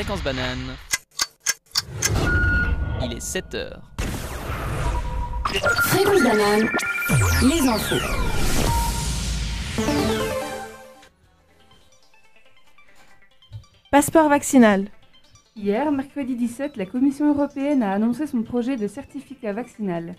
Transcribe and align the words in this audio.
Fréquence 0.00 0.22
banane. 0.22 0.76
Il 3.02 3.12
est 3.12 3.20
7 3.20 3.54
heures. 3.54 3.82
Fréquence 5.44 6.22
banane, 6.22 6.70
les 7.42 7.68
infos. 7.68 7.96
Passeport 13.90 14.30
vaccinal. 14.30 14.88
Hier, 15.54 15.92
mercredi 15.92 16.34
17, 16.34 16.78
la 16.78 16.86
Commission 16.86 17.28
européenne 17.34 17.82
a 17.82 17.92
annoncé 17.92 18.26
son 18.26 18.42
projet 18.42 18.78
de 18.78 18.88
certificat 18.88 19.52
vaccinal. 19.52 20.14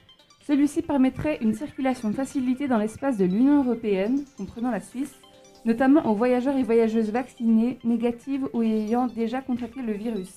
Celui-ci 0.45 0.84
permettrait 0.84 1.39
une 1.41 1.55
circulation 1.55 2.13
facilitée 2.13 2.68
dans 2.68 2.77
l'espace 2.77 3.18
de 3.18 3.25
l'Union 3.25 3.63
européenne, 3.63 4.25
comprenant 4.38 4.70
la 4.70 4.79
Suisse, 4.79 5.16
notamment 5.66 6.05
aux 6.05 6.16
voyageurs 6.16 6.57
et 6.57 6.64
voyageuses 6.64 7.12
vaccinés, 7.12 7.80
négatives 7.84 8.48
ou 8.54 8.64
ayant 8.64 9.07
déjà 9.07 9.42
contracté 9.42 9.82
le 9.82 9.93
virus, 9.93 10.36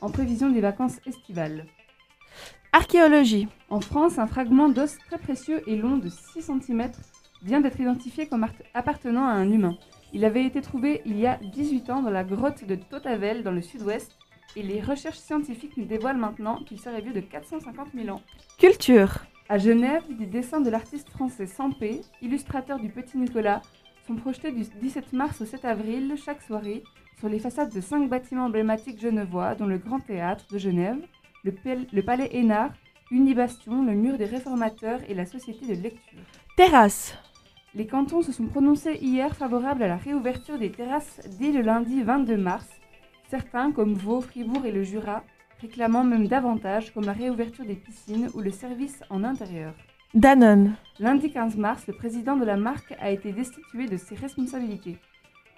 en 0.00 0.10
prévision 0.10 0.50
des 0.50 0.60
vacances 0.60 1.00
estivales. 1.06 1.66
Archéologie. 2.72 3.48
En 3.70 3.80
France, 3.80 4.18
un 4.18 4.26
fragment 4.26 4.68
d'os 4.68 4.98
très 5.06 5.18
précieux 5.18 5.62
et 5.66 5.76
long 5.76 5.96
de 5.96 6.08
6 6.08 6.42
cm 6.42 6.90
vient 7.42 7.60
d'être 7.60 7.80
identifié 7.80 8.26
comme 8.26 8.46
appartenant 8.74 9.26
à 9.26 9.32
un 9.32 9.50
humain. 9.50 9.76
Il 10.12 10.24
avait 10.24 10.44
été 10.44 10.60
trouvé 10.60 11.02
il 11.06 11.18
y 11.18 11.26
a 11.26 11.38
18 11.38 11.90
ans 11.90 12.02
dans 12.02 12.10
la 12.10 12.24
grotte 12.24 12.64
de 12.64 12.74
Totavel 12.74 13.42
dans 13.42 13.50
le 13.50 13.62
sud-ouest 13.62 14.16
et 14.56 14.62
les 14.62 14.80
recherches 14.80 15.18
scientifiques 15.18 15.76
nous 15.76 15.84
dévoilent 15.84 16.16
maintenant 16.16 16.62
qu'il 16.64 16.80
serait 16.80 17.00
vieux 17.00 17.12
de 17.12 17.20
450 17.20 17.88
000 17.94 18.14
ans. 18.14 18.22
Culture. 18.58 19.18
À 19.48 19.58
Genève, 19.58 20.02
des 20.18 20.26
dessins 20.26 20.60
de 20.60 20.70
l'artiste 20.70 21.08
français 21.10 21.46
Sampé, 21.46 22.00
illustrateur 22.20 22.78
du 22.80 22.88
Petit 22.88 23.16
Nicolas, 23.16 23.62
sont 24.06 24.14
projetés 24.14 24.52
du 24.52 24.62
17 24.62 25.12
mars 25.12 25.40
au 25.40 25.44
7 25.44 25.64
avril 25.64 26.14
chaque 26.16 26.42
soirée 26.42 26.84
sur 27.18 27.28
les 27.28 27.38
façades 27.38 27.74
de 27.74 27.80
cinq 27.80 28.08
bâtiments 28.08 28.44
emblématiques 28.44 29.00
genevois, 29.00 29.54
dont 29.54 29.66
le 29.66 29.78
Grand 29.78 30.00
Théâtre 30.00 30.46
de 30.50 30.58
Genève, 30.58 30.98
le, 31.44 31.52
le 31.92 32.02
Palais 32.02 32.28
Hénard, 32.32 32.72
Unibastion, 33.10 33.84
le 33.84 33.94
Mur 33.94 34.18
des 34.18 34.26
Réformateurs 34.26 35.00
et 35.08 35.14
la 35.14 35.26
Société 35.26 35.66
de 35.66 35.82
lecture. 35.82 36.18
Terrasse. 36.56 37.16
Les 37.74 37.86
cantons 37.86 38.22
se 38.22 38.32
sont 38.32 38.46
prononcés 38.46 38.98
hier 39.02 39.34
favorables 39.34 39.82
à 39.82 39.88
la 39.88 39.96
réouverture 39.96 40.58
des 40.58 40.70
terrasses 40.70 41.20
dès 41.38 41.52
le 41.52 41.62
lundi 41.62 42.02
22 42.02 42.36
mars, 42.36 42.68
certains 43.28 43.72
comme 43.72 43.94
Vaud, 43.94 44.20
Fribourg 44.20 44.64
et 44.64 44.72
le 44.72 44.82
Jura 44.82 45.24
réclamant 45.60 46.04
même 46.04 46.28
davantage 46.28 46.92
comme 46.92 47.06
la 47.06 47.12
réouverture 47.12 47.64
des 47.64 47.74
piscines 47.74 48.30
ou 48.34 48.40
le 48.40 48.50
service 48.50 49.02
en 49.10 49.24
intérieur. 49.24 49.74
Danone. 50.16 50.76
Lundi 50.98 51.30
15 51.30 51.56
mars, 51.56 51.86
le 51.86 51.92
président 51.92 52.38
de 52.38 52.44
la 52.46 52.56
marque 52.56 52.94
a 53.00 53.10
été 53.10 53.32
destitué 53.32 53.84
de 53.84 53.98
ses 53.98 54.14
responsabilités. 54.14 54.96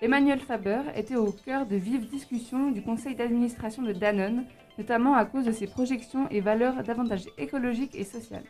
Emmanuel 0.02 0.40
Faber 0.40 0.80
était 0.96 1.14
au 1.14 1.30
cœur 1.30 1.64
de 1.64 1.76
vives 1.76 2.08
discussions 2.08 2.72
du 2.72 2.82
conseil 2.82 3.14
d'administration 3.14 3.84
de 3.84 3.92
Danone, 3.92 4.46
notamment 4.76 5.14
à 5.14 5.24
cause 5.26 5.44
de 5.44 5.52
ses 5.52 5.68
projections 5.68 6.28
et 6.30 6.40
valeurs 6.40 6.82
davantage 6.82 7.26
écologiques 7.38 7.94
et 7.94 8.02
sociales. 8.02 8.42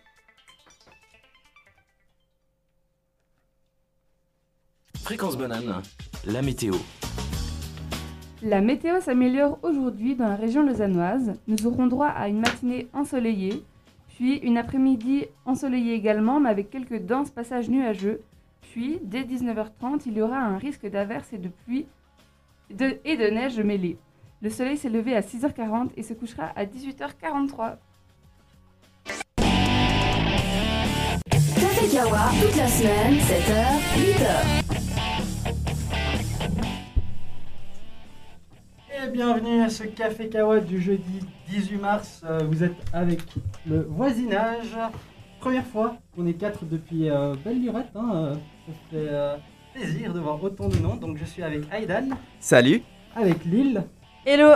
Fréquence 5.03 5.37
banane, 5.37 5.83
la 6.25 6.41
météo. 6.41 6.73
La 8.43 8.63
météo 8.63 9.03
s'améliore 9.03 9.59
aujourd'hui 9.63 10.15
dans 10.15 10.29
la 10.29 10.37
région 10.37 10.63
lausannoise. 10.63 11.35
Nous 11.47 11.67
aurons 11.67 11.87
droit 11.87 12.09
à 12.09 12.29
une 12.29 12.41
matinée 12.41 12.89
ensoleillée, 12.95 13.63
puis 14.19 14.35
une 14.39 14.59
après-midi 14.59 15.27
ensoleillée 15.45 15.95
également, 15.95 16.41
mais 16.41 16.49
avec 16.51 16.71
quelques 16.71 17.01
denses 17.07 17.31
passages 17.31 17.71
nuageux. 17.71 18.21
Puis, 18.63 18.99
dès 19.01 19.23
19h30, 19.23 20.03
il 20.07 20.15
y 20.15 20.23
aura 20.23 20.39
un 20.39 20.59
risque 20.59 20.91
d'averse 20.91 21.33
et 21.33 21.39
de 21.39 21.49
pluie 21.49 21.87
et 22.69 23.17
de 23.17 23.31
neige 23.31 23.61
mêlée. 23.61 23.97
Le 24.43 24.51
soleil 24.51 24.77
s'est 24.77 24.89
levé 24.89 25.15
à 25.15 25.21
6h40 25.21 25.91
et 25.97 26.03
se 26.03 26.15
couchera 26.15 26.51
à 26.57 26.65
18h43. 26.65 27.77
Café 31.31 31.89
Kawa, 31.93 32.31
toute 32.43 32.57
la 32.57 32.67
semaine, 32.67 33.15
7h, 33.15 34.65
8h. 34.65 34.68
Et 39.09 39.11
bienvenue 39.11 39.63
à 39.63 39.71
ce 39.71 39.85
Café 39.85 40.29
Kawa 40.29 40.61
du 40.61 40.81
jeudi 40.81 41.21
18 41.49 41.77
mars. 41.77 42.23
Euh, 42.27 42.41
vous 42.47 42.63
êtes 42.63 42.77
avec 42.93 43.21
le 43.67 43.83
voisinage. 43.89 44.77
Première 45.41 45.65
fois 45.65 45.97
qu'on 46.15 46.27
est 46.27 46.35
quatre 46.35 46.65
depuis 46.67 47.09
euh, 47.09 47.35
belle 47.43 47.63
lurette. 47.63 47.91
Hein, 47.95 48.11
euh, 48.15 48.35
ça 48.35 48.73
fait 48.91 49.09
euh, 49.09 49.37
plaisir 49.73 50.13
de 50.13 50.21
voir 50.21 50.43
autant 50.43 50.69
de 50.69 50.77
noms. 50.77 50.97
Donc 50.97 51.17
je 51.17 51.25
suis 51.25 51.43
avec 51.43 51.63
Aidan, 51.73 52.09
Salut 52.41 52.83
avec 53.15 53.45
Lille, 53.47 53.83
Hello. 54.27 54.55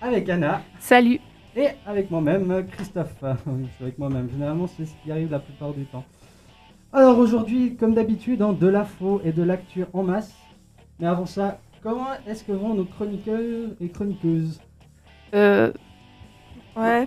avec 0.00 0.28
Anna 0.28 0.62
Salut 0.78 1.20
et 1.54 1.68
avec 1.86 2.10
moi-même 2.10 2.66
Christophe. 2.70 3.14
Oui, 3.46 3.68
c'est 3.76 3.84
avec 3.84 3.98
moi-même. 3.98 4.30
Généralement 4.30 4.68
c'est 4.68 4.86
ce 4.86 4.94
qui 5.02 5.10
arrive 5.10 5.30
la 5.30 5.40
plupart 5.40 5.74
du 5.74 5.84
temps. 5.84 6.04
Alors 6.94 7.18
aujourd'hui, 7.18 7.76
comme 7.76 7.94
d'habitude, 7.94 8.40
hein, 8.40 8.54
de 8.58 8.68
l'info 8.68 9.20
et 9.24 9.32
de 9.32 9.42
l'actu 9.42 9.84
en 9.92 10.02
masse. 10.02 10.34
Mais 10.98 11.06
avant 11.06 11.26
ça, 11.26 11.58
comment 11.82 12.08
est-ce 12.26 12.44
que 12.44 12.52
vont 12.52 12.74
nos 12.74 12.84
chroniqueurs 12.84 13.70
et 13.80 13.88
chroniqueuses 13.88 14.60
Euh, 15.34 15.72
Ouais. 16.76 17.06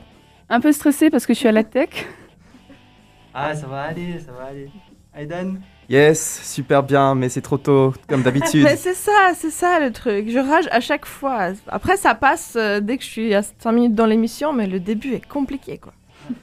un 0.49 0.59
peu 0.59 0.71
stressée 0.71 1.09
parce 1.09 1.25
que 1.25 1.33
je 1.33 1.39
suis 1.39 1.47
à 1.47 1.51
la 1.51 1.63
tech. 1.63 1.89
Ah, 3.37 3.53
ça 3.53 3.67
va 3.67 3.81
aller, 3.81 4.17
ça 4.19 4.31
va 4.31 4.45
aller. 4.45 4.69
Aidan 5.13 5.55
Yes, 5.89 6.41
super 6.53 6.81
bien, 6.83 7.15
mais 7.15 7.27
c'est 7.27 7.41
trop 7.41 7.57
tôt, 7.57 7.93
comme 8.07 8.23
d'habitude. 8.23 8.63
Mais 8.63 8.77
c'est 8.77 8.93
ça, 8.93 9.31
c'est 9.35 9.49
ça 9.49 9.81
le 9.81 9.91
truc. 9.91 10.29
Je 10.29 10.39
rage 10.39 10.69
à 10.71 10.79
chaque 10.79 11.05
fois. 11.05 11.49
Après, 11.67 11.97
ça 11.97 12.15
passe 12.15 12.55
euh, 12.55 12.79
dès 12.79 12.97
que 12.97 13.03
je 13.03 13.09
suis 13.09 13.33
à 13.35 13.41
5 13.43 13.71
minutes 13.73 13.93
dans 13.93 14.05
l'émission, 14.05 14.53
mais 14.53 14.67
le 14.67 14.79
début 14.79 15.13
est 15.15 15.25
compliqué, 15.27 15.77
quoi. 15.79 15.91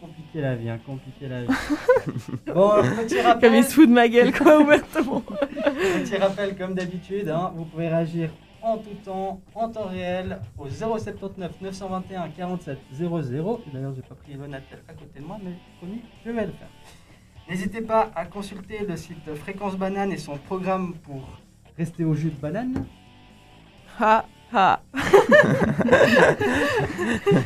Compliqué 0.00 0.40
la 0.42 0.54
vie, 0.56 0.68
hein, 0.68 0.78
compliqué 0.84 1.26
la 1.26 1.42
vie. 1.44 1.48
bon, 2.54 2.70
petit 3.06 3.20
rappel. 3.22 3.48
Comme 3.50 3.58
il 3.58 3.64
se 3.64 3.72
fout 3.72 3.88
de 3.88 3.94
ma 3.94 4.08
gueule, 4.08 4.32
quoi, 4.36 4.60
ouvertement. 4.60 5.22
Petit 5.94 6.16
rappel, 6.16 6.56
comme 6.56 6.74
d'habitude, 6.74 7.28
hein, 7.28 7.52
vous 7.54 7.64
pouvez 7.64 7.88
réagir 7.88 8.30
en 8.62 8.78
tout 8.78 8.94
temps, 9.04 9.40
en 9.54 9.68
temps 9.68 9.86
réel, 9.86 10.40
au 10.58 10.68
079 10.68 11.60
921 11.60 12.28
47 12.30 12.78
00. 12.92 13.20
Et 13.66 13.70
D'ailleurs, 13.74 13.92
j'ai 13.94 14.02
pas 14.02 14.14
pris 14.16 14.34
Lonatel 14.34 14.82
à 14.88 14.92
côté 14.92 15.20
de 15.20 15.24
moi, 15.24 15.38
mais 15.42 15.52
promis, 15.78 16.00
je 16.24 16.30
vais 16.30 16.46
le 16.46 16.52
faire. 16.52 16.68
N'hésitez 17.48 17.80
pas 17.80 18.10
à 18.16 18.24
consulter 18.26 18.84
le 18.86 18.96
site 18.96 19.32
Fréquence 19.36 19.76
Banane 19.76 20.10
et 20.10 20.16
son 20.16 20.36
programme 20.36 20.94
pour 21.04 21.22
rester 21.78 22.04
au 22.04 22.14
jus 22.14 22.30
de 22.30 22.40
banane. 22.40 22.84
Ha, 24.00 24.24
ha. 24.52 24.80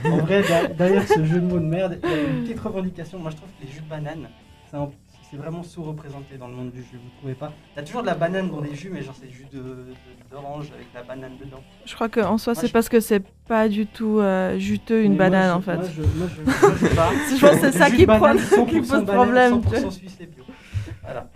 En 0.05 0.17
vrai, 0.19 0.43
derrière 0.77 1.07
ce 1.07 1.25
jeu 1.25 1.41
de 1.41 1.47
mots 1.47 1.59
de 1.59 1.65
merde, 1.65 1.99
il 2.03 2.11
y 2.11 2.12
a 2.12 2.22
une 2.22 2.43
petite 2.43 2.61
revendication. 2.61 3.19
Moi, 3.19 3.31
je 3.31 3.37
trouve 3.37 3.49
que 3.61 3.65
les 3.67 3.71
jus 3.71 3.81
de 3.81 3.89
banane, 3.89 4.28
c'est 4.71 4.77
un- 4.77 4.91
c'est 5.30 5.36
vraiment 5.36 5.62
sous-représenté 5.62 6.36
dans 6.38 6.48
le 6.48 6.54
monde 6.54 6.72
du 6.72 6.80
jus, 6.82 6.96
vous 7.02 7.10
trouvez 7.18 7.34
pas? 7.34 7.52
A 7.76 7.82
toujours 7.82 8.02
de 8.02 8.06
la 8.06 8.14
banane 8.14 8.50
dans 8.50 8.60
les 8.60 8.74
jus, 8.74 8.91
mais 8.92 9.02
genre 9.02 9.14
c'est 9.18 9.30
jus 9.30 9.46
de- 9.52 9.58
de- 9.58 9.86
d'orange 10.30 10.70
avec 10.74 10.91
de 10.91 10.94
la 10.96 11.02
banane 11.04 11.36
dedans. 11.38 11.62
Je 11.84 11.94
crois 11.94 12.08
qu'en 12.08 12.36
soi, 12.38 12.54
c'est 12.54 12.66
je- 12.68 12.72
parce 12.72 12.88
que 12.88 13.00
c'est 13.00 13.22
pas 13.46 13.68
du 13.68 13.86
tout 13.86 14.18
euh, 14.18 14.58
juteux 14.58 15.02
une 15.04 15.12
Mais 15.12 15.18
banane, 15.18 15.52
en 15.56 15.60
fait. 15.60 15.76
Moi, 15.76 15.84
je, 15.96 16.02
moi, 16.02 16.28
je, 16.36 16.42
moi, 16.42 16.54
je 16.80 16.86
pars. 16.96 17.12
Je 17.36 17.41
pense 17.46 17.50
que 17.56 17.60
c'est 17.60 17.78
ça 17.78 17.91
qui 17.91 18.02
de 18.02 18.06
banane, 18.06 18.38
prend- 18.38 18.64
100% 18.64 18.66
qui 18.68 18.80
pose 18.80 19.04
problème, 19.04 19.54
100% 19.60 19.91
suisse 19.91 20.16
et 20.20 20.26
bio. 20.26 20.44
Voilà. 21.02 21.30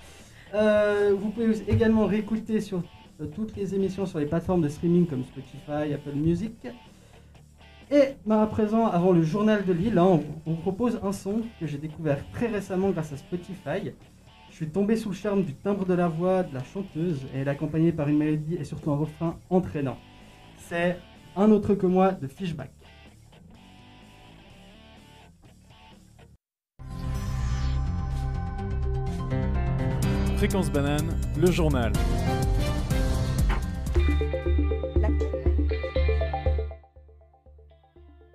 Euh, 0.55 1.15
vous 1.19 1.31
pouvez 1.31 1.53
également 1.69 2.07
réécouter 2.07 2.61
sur 2.61 2.83
euh, 3.21 3.27
toutes 3.27 3.57
les 3.57 3.75
émissions 3.75 4.07
sur 4.07 4.19
les 4.19 4.27
plateformes 4.27 4.61
de 4.63 4.69
streaming 4.69 5.07
comme 5.07 5.25
Spotify, 5.25 5.93
Apple 5.95 6.15
Music. 6.15 6.53
Et 7.95 8.17
bah, 8.27 8.43
à 8.43 8.47
présent, 8.49 8.89
avant 8.89 9.13
le 9.13 9.23
journal 9.23 9.65
de 9.65 9.73
Lille, 9.73 9.99
hein, 9.99 10.21
on, 10.47 10.51
on 10.51 10.57
propose 10.57 10.99
un 11.05 11.13
son 11.13 11.43
que 11.61 11.67
j'ai 11.69 11.79
découvert 11.79 12.19
très 12.33 12.49
récemment 12.49 12.91
grâce 12.91 13.13
à 13.13 13.17
Spotify. 13.17 13.93
Je 14.51 14.55
suis 14.57 14.69
tombé 14.69 14.97
sous 14.97 15.11
le 15.11 15.15
charme 15.15 15.45
du 15.45 15.55
timbre 15.55 15.85
de 15.85 15.95
la 15.95 16.09
voix 16.09 16.43
de 16.43 16.53
la 16.53 16.65
chanteuse 16.65 17.25
et 17.33 17.39
elle 17.39 17.47
est 17.47 17.51
accompagnée 17.53 17.93
par 17.93 18.09
une 18.09 18.19
mélodie 18.19 18.57
et 18.57 18.65
surtout 18.65 18.91
un 18.91 18.97
refrain 18.97 19.39
entraînant. 19.49 19.97
C'est 20.59 20.99
un 21.37 21.53
autre 21.53 21.77
que 21.77 21.87
moi 21.87 22.11
de 22.11 22.27
Fishback. 22.27 22.73
Fréquence 30.37 30.69
banane, 30.69 31.17
le 31.41 31.53
journal. 31.53 31.93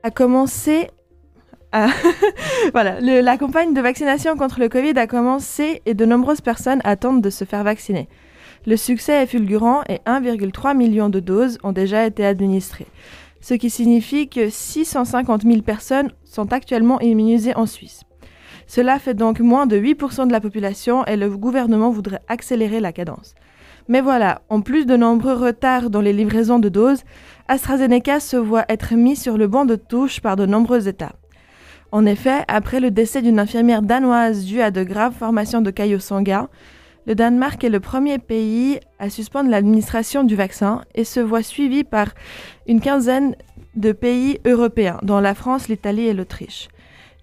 A 0.04 0.12
commencé. 0.12 0.90
la 1.74 3.38
campagne 3.38 3.76
de 3.76 3.82
vaccination 3.82 4.36
contre 4.36 4.60
le 4.60 4.70
Covid 4.70 4.98
a 4.98 5.06
commencé 5.06 5.84
et 5.86 5.94
de 5.94 6.06
nombreuses 6.06 6.42
personnes 6.42 6.82
attendent 6.84 7.22
de 7.22 7.30
se 7.30 7.46
faire 7.46 7.64
vacciner. 7.64 8.10
Le 8.66 8.76
succès 8.76 9.24
est 9.24 9.28
fulgurant 9.28 9.84
et 9.88 10.00
1,3 10.08 10.76
million 10.76 11.10
de 11.10 11.20
doses 11.20 11.60
ont 11.64 11.72
déjà 11.72 12.06
été 12.06 12.26
administrées, 12.26 12.88
ce 13.40 13.54
qui 13.54 13.70
signifie 13.70 14.28
que 14.28 14.50
650 14.50 15.44
000 15.44 15.62
personnes 15.62 16.12
sont 16.26 16.52
actuellement 16.52 17.00
immunisées 17.02 17.56
en 17.56 17.68
Suisse. 17.68 18.02
Cela 18.68 19.00
fait 19.00 19.14
donc 19.14 19.40
moins 19.40 19.66
de 19.66 19.80
8% 19.80 20.28
de 20.28 20.32
la 20.32 20.42
population 20.42 21.06
et 21.06 21.18
le 21.18 21.30
gouvernement 21.30 21.90
voudrait 21.90 22.22
accélérer 22.28 22.80
la 22.80 22.92
cadence. 22.92 23.34
Mais 23.90 24.02
voilà, 24.02 24.44
en 24.50 24.62
plus 24.62 24.86
de 24.86 24.96
nombreux 24.96 25.34
retards 25.34 25.90
dans 25.90 26.00
les 26.00 26.14
livraisons 26.14 26.60
de 26.60 26.70
doses, 26.70 27.04
AstraZeneca 27.48 28.20
se 28.20 28.38
voit 28.38 28.66
être 28.70 28.94
mis 28.94 29.16
sur 29.16 29.36
le 29.36 29.48
banc 29.48 29.66
de 29.66 29.76
touche 29.76 30.22
par 30.22 30.36
de 30.36 30.46
nombreux 30.46 30.88
États. 30.88 31.16
En 31.92 32.06
effet, 32.06 32.44
après 32.48 32.80
le 32.80 32.92
décès 32.92 33.24
d'une 33.24 33.40
infirmière 33.40 33.82
danoise 33.82 34.46
due 34.46 34.62
à 34.62 34.70
de 34.70 34.84
graves 34.84 35.16
formations 35.16 35.62
de 35.62 35.72
caillots 35.72 35.98
sanguins, 35.98 36.50
le 37.08 37.16
Danemark 37.16 37.64
est 37.64 37.70
le 37.70 37.80
premier 37.80 38.20
pays 38.20 38.80
à 39.00 39.10
suspendre 39.10 39.50
l'administration 39.50 40.24
du 40.24 40.36
vaccin 40.36 40.82
et 40.94 41.04
se 41.04 41.20
voit 41.20 41.42
suivi 41.42 41.84
par 41.84 42.10
une 42.68 42.82
quinzaine 42.82 43.36
de 43.76 43.92
pays 43.92 44.38
européens, 44.46 45.00
dont 45.02 45.20
la 45.20 45.34
France, 45.34 45.68
l'Italie 45.68 46.06
et 46.06 46.14
l'Autriche. 46.14 46.68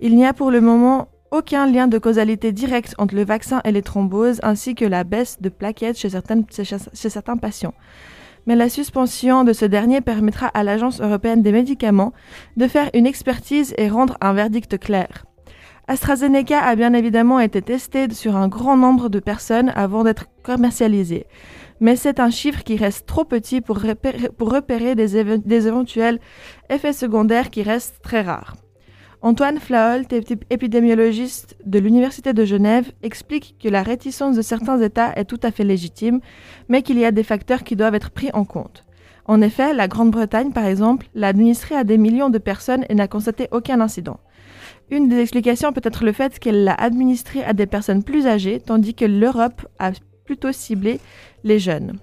Il 0.01 0.17
n'y 0.17 0.27
a 0.27 0.33
pour 0.33 0.51
le 0.51 0.61
moment 0.61 1.07
aucun 1.31 1.67
lien 1.67 1.89
de 1.89 1.99
causalité 1.99 2.53
directe 2.53 2.95
entre 2.99 3.15
le 3.15 3.25
vaccin 3.25 3.61
et 3.65 3.73
les 3.73 3.83
thromboses, 3.83 4.41
ainsi 4.43 4.75
que 4.75 4.85
la 4.85 5.05
baisse 5.05 5.41
de 5.41 5.49
plaquettes 5.49 5.99
chez, 5.99 6.11
certains 6.11 7.37
patients. 7.37 7.75
Mais 8.47 8.57
la 8.57 8.69
suspension 8.69 9.43
de 9.43 9.53
ce 9.53 9.65
dernier 9.65 10.01
permettra 10.01 10.47
à 10.49 10.63
l'Agence 10.63 11.01
européenne 11.01 11.43
des 11.43 11.53
médicaments 11.53 12.13
de 12.57 12.69
faire 12.69 12.91
une 12.95 13.07
expertise 13.07 13.75
et 13.77 13.89
rendre 13.89 14.17
un 14.21 14.33
verdict 14.33 14.79
clair. 14.79 15.25
AstraZeneca 15.89 16.61
a 16.61 16.75
bien 16.75 16.95
évidemment 16.95 17.39
été 17.39 17.63
testé 17.63 18.13
sur 18.13 18.37
un 18.37 18.49
grand 18.49 18.77
nombre 18.77 19.09
de 19.09 19.21
personnes 19.21 19.73
avant 19.77 20.03
d'être 20.05 20.27
commercialisé. 20.43 21.27
Mais 21.81 21.95
c'est 21.95 22.19
un 22.19 22.31
chiffre 22.31 22.65
qui 22.65 22.77
reste 22.77 23.07
trop 23.07 23.25
petit 23.25 23.61
pour 23.61 23.79
repérer, 23.79 24.95
des 24.95 25.17
éventuels 25.17 26.19
effets 26.71 26.93
secondaires 26.93 27.51
qui 27.51 27.63
restent 27.63 28.01
très 28.03 28.23
rares. 28.23 28.57
Antoine 29.27 29.59
Flaholt, 29.59 30.13
épi- 30.13 30.39
épidémiologiste 30.51 31.57
de 31.67 31.81
l'Université 31.81 32.33
de 32.33 32.45
Genève, 32.45 32.93
explique 33.03 33.57
que 33.61 33.69
la 33.69 33.83
réticence 33.83 34.37
de 34.37 34.41
certains 34.41 34.81
États 34.81 35.13
est 35.17 35.25
tout 35.25 35.41
à 35.43 35.51
fait 35.51 35.65
légitime, 35.65 36.21
mais 36.69 36.83
qu'il 36.83 36.97
y 36.97 37.05
a 37.05 37.11
des 37.11 37.25
facteurs 37.25 37.65
qui 37.65 37.75
doivent 37.75 37.97
être 37.97 38.11
pris 38.11 38.31
en 38.35 38.45
compte. 38.45 38.85
En 39.25 39.43
effet, 39.43 39.75
la 39.75 39.89
Grande-Bretagne, 39.89 40.53
par 40.53 40.65
exemple, 40.65 41.09
l'a 41.17 41.27
administré 41.27 41.75
à 41.75 41.83
des 41.83 41.99
millions 41.99 42.31
de 42.31 42.39
personnes 42.39 42.85
et 42.89 42.95
n'a 42.95 43.09
constaté 43.09 43.49
aucun 43.51 43.81
incident. 43.81 44.21
Une 44.91 45.09
des 45.09 45.19
explications 45.19 45.73
peut 45.73 45.81
être 45.83 46.05
le 46.05 46.13
fait 46.13 46.39
qu'elle 46.39 46.63
l'a 46.63 46.75
administré 46.75 47.43
à 47.43 47.53
des 47.53 47.67
personnes 47.67 48.05
plus 48.05 48.29
âgées, 48.29 48.63
tandis 48.65 48.95
que 48.95 49.07
l'Europe 49.07 49.67
a 49.81 49.91
plutôt 50.25 50.53
ciblé 50.53 51.01
les 51.43 51.59
jeunes. 51.59 51.99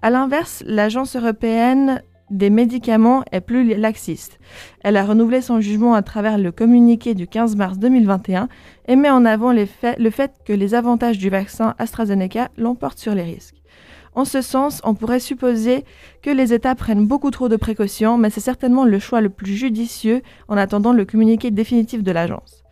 A 0.00 0.10
l'inverse, 0.10 0.62
l'Agence 0.64 1.16
européenne 1.16 2.02
des 2.30 2.50
médicaments 2.50 3.22
est 3.32 3.40
plus 3.40 3.74
laxiste. 3.74 4.38
Elle 4.82 4.96
a 4.96 5.04
renouvelé 5.04 5.40
son 5.40 5.60
jugement 5.60 5.94
à 5.94 6.02
travers 6.02 6.38
le 6.38 6.52
communiqué 6.52 7.14
du 7.14 7.26
15 7.26 7.56
mars 7.56 7.78
2021 7.78 8.48
et 8.86 8.96
met 8.96 9.10
en 9.10 9.24
avant 9.24 9.52
le 9.52 9.66
fait 10.10 10.32
que 10.44 10.52
les 10.52 10.74
avantages 10.74 11.18
du 11.18 11.30
vaccin 11.30 11.74
AstraZeneca 11.78 12.48
l'emportent 12.56 12.98
sur 12.98 13.14
les 13.14 13.22
risques. 13.22 13.56
En 14.14 14.24
ce 14.24 14.42
sens, 14.42 14.80
on 14.84 14.94
pourrait 14.94 15.20
supposer 15.20 15.84
que 16.22 16.30
les 16.30 16.52
États 16.52 16.74
prennent 16.74 17.06
beaucoup 17.06 17.30
trop 17.30 17.48
de 17.48 17.56
précautions, 17.56 18.18
mais 18.18 18.30
c'est 18.30 18.40
certainement 18.40 18.84
le 18.84 18.98
choix 18.98 19.20
le 19.20 19.28
plus 19.28 19.54
judicieux 19.54 20.22
en 20.48 20.56
attendant 20.56 20.92
le 20.92 21.04
communiqué 21.04 21.50
définitif 21.50 22.02
de 22.02 22.10
l'agence. 22.10 22.64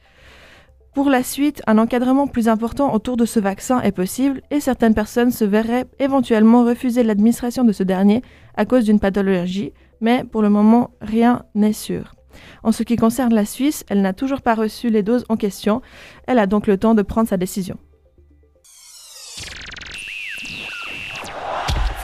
Pour 0.96 1.10
la 1.10 1.22
suite, 1.22 1.62
un 1.66 1.76
encadrement 1.76 2.26
plus 2.26 2.48
important 2.48 2.94
autour 2.94 3.18
de 3.18 3.26
ce 3.26 3.38
vaccin 3.38 3.82
est 3.82 3.92
possible 3.92 4.40
et 4.50 4.60
certaines 4.60 4.94
personnes 4.94 5.30
se 5.30 5.44
verraient 5.44 5.84
éventuellement 5.98 6.64
refuser 6.64 7.02
l'administration 7.02 7.64
de 7.64 7.72
ce 7.72 7.82
dernier 7.82 8.22
à 8.56 8.64
cause 8.64 8.84
d'une 8.84 9.00
pathologie, 9.00 9.72
mais 10.00 10.24
pour 10.24 10.42
le 10.42 10.50
moment, 10.50 10.90
rien 11.00 11.44
n'est 11.54 11.72
sûr. 11.72 12.14
En 12.62 12.72
ce 12.72 12.82
qui 12.82 12.96
concerne 12.96 13.34
la 13.34 13.44
Suisse, 13.44 13.84
elle 13.88 14.02
n'a 14.02 14.12
toujours 14.12 14.42
pas 14.42 14.54
reçu 14.54 14.90
les 14.90 15.02
doses 15.02 15.24
en 15.28 15.36
question, 15.36 15.82
elle 16.26 16.38
a 16.38 16.46
donc 16.46 16.66
le 16.66 16.76
temps 16.76 16.94
de 16.94 17.02
prendre 17.02 17.28
sa 17.28 17.36
décision. 17.36 17.78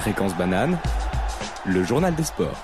Fréquence 0.01 0.37
banane, 0.37 0.79
le 1.65 1.85
journal 1.85 2.15
des 2.15 2.25
sports. 2.25 2.61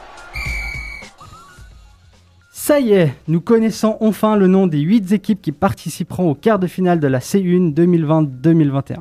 Ça 2.68 2.80
y 2.80 2.92
est, 2.92 3.14
nous 3.28 3.40
connaissons 3.40 3.96
enfin 4.00 4.36
le 4.36 4.46
nom 4.46 4.66
des 4.66 4.80
8 4.80 5.12
équipes 5.12 5.40
qui 5.40 5.52
participeront 5.52 6.30
au 6.30 6.34
quart 6.34 6.58
de 6.58 6.66
finale 6.66 7.00
de 7.00 7.06
la 7.06 7.20
C1 7.20 7.72
2020-2021. 7.72 8.96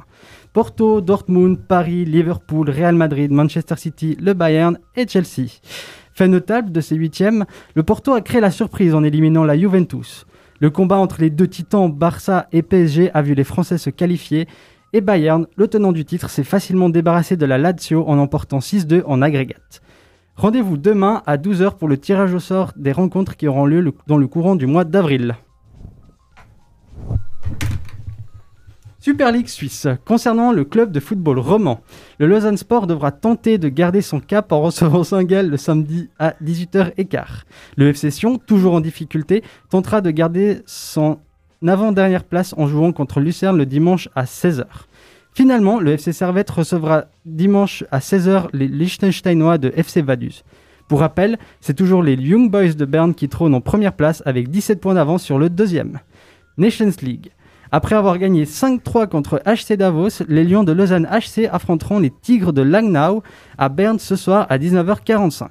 Porto, 0.58 1.02
Dortmund, 1.02 1.60
Paris, 1.68 2.04
Liverpool, 2.04 2.68
Real 2.72 2.96
Madrid, 2.96 3.32
Manchester 3.32 3.76
City, 3.78 4.18
le 4.20 4.34
Bayern 4.34 4.80
et 4.96 5.08
Chelsea. 5.08 5.50
Fait 6.16 6.28
notable 6.28 6.72
de 6.72 6.82
ces 6.82 6.96
huitièmes, 6.96 7.46
le 7.76 7.84
Porto 7.84 8.14
a 8.14 8.22
créé 8.22 8.42
la 8.42 8.50
surprise 8.50 8.96
en 8.96 9.04
éliminant 9.04 9.44
la 9.44 9.56
Juventus. 9.56 10.26
Le 10.60 10.72
combat 10.72 10.98
entre 10.98 11.22
les 11.22 11.30
deux 11.30 11.48
titans 11.48 11.92
Barça 11.92 12.48
et 12.52 12.64
PSG 12.64 13.12
a 13.14 13.22
vu 13.22 13.36
les 13.36 13.44
Français 13.44 13.78
se 13.78 13.92
qualifier 13.92 14.48
et 14.94 15.02
Bayern, 15.02 15.46
le 15.58 15.68
tenant 15.68 15.92
du 15.92 16.06
titre, 16.06 16.32
s'est 16.32 16.44
facilement 16.44 16.90
débarrassé 16.90 17.38
de 17.38 17.46
la 17.46 17.60
Lazio 17.60 18.04
en 18.08 18.18
emportant 18.18 18.58
6-2 18.58 19.04
en 19.06 19.22
agrégate. 19.22 19.84
Rendez-vous 20.38 20.78
demain 20.78 21.22
à 21.28 21.38
12h 21.38 21.78
pour 21.78 21.88
le 21.88 22.00
tirage 22.00 22.34
au 22.34 22.40
sort 22.40 22.74
des 22.76 22.94
rencontres 22.94 23.38
qui 23.38 23.48
auront 23.48 23.68
lieu 23.68 23.94
dans 24.08 24.18
le 24.18 24.26
courant 24.26 24.56
du 24.56 24.66
mois 24.66 24.86
d'avril. 24.86 25.36
Super 29.08 29.32
League 29.32 29.48
Suisse. 29.48 29.88
Concernant 30.04 30.52
le 30.52 30.66
club 30.66 30.92
de 30.92 31.00
football 31.00 31.40
roman, 31.40 31.80
le 32.20 32.28
Lausanne 32.28 32.58
Sport 32.58 32.88
devra 32.88 33.14
tenter 33.14 33.58
de 33.58 33.70
garder 33.70 34.02
son 34.02 34.20
cap 34.20 34.52
en 34.52 34.60
recevant 34.62 35.04
Saint-Gall 35.06 35.48
le 35.48 35.56
samedi 35.56 36.10
à 36.20 36.34
18h15. 36.44 37.46
Le 37.78 37.88
FC 37.88 38.12
Sion, 38.12 38.38
toujours 38.38 38.74
en 38.74 38.82
difficulté, 38.82 39.46
tentera 39.70 40.02
de 40.02 40.12
garder 40.12 40.62
son 40.66 41.20
avant-dernière 41.66 42.26
place 42.26 42.54
en 42.58 42.68
jouant 42.68 42.92
contre 42.92 43.22
Lucerne 43.22 43.58
le 43.58 43.66
dimanche 43.66 44.10
à 44.14 44.26
16h. 44.26 44.66
Finalement, 45.34 45.80
le 45.80 45.94
FC 45.94 46.12
Servette 46.12 46.50
recevra 46.50 47.06
dimanche 47.26 47.86
à 47.92 48.00
16h 48.00 48.48
les 48.52 48.68
Liechtensteinois 48.68 49.58
de 49.58 49.72
FC 49.74 50.02
Vaduz. 50.02 50.44
Pour 50.90 51.00
rappel, 51.00 51.40
c'est 51.62 51.78
toujours 51.78 52.04
les 52.04 52.16
Young 52.16 52.52
Boys 52.52 52.74
de 52.74 52.84
Berne 52.84 53.16
qui 53.16 53.30
trônent 53.30 53.56
en 53.56 53.62
première 53.62 53.94
place 53.94 54.22
avec 54.26 54.50
17 54.50 54.82
points 54.82 54.96
d'avance 54.96 55.24
sur 55.24 55.40
le 55.40 55.50
deuxième. 55.50 56.02
Nations 56.58 56.92
League. 57.02 57.32
Après 57.72 57.96
avoir 57.96 58.18
gagné 58.18 58.46
5-3 58.46 59.08
contre 59.08 59.42
HC 59.46 59.76
Davos, 59.76 60.24
les 60.28 60.44
Lions 60.44 60.64
de 60.64 60.72
Lausanne 60.72 61.08
HC 61.12 61.50
affronteront 61.52 62.00
les 62.00 62.12
Tigres 62.12 62.54
de 62.54 62.62
Langnau 62.62 63.24
à 63.58 63.70
Berne 63.70 64.00
ce 64.00 64.16
soir 64.16 64.46
à 64.50 64.58
19h45. 64.58 65.48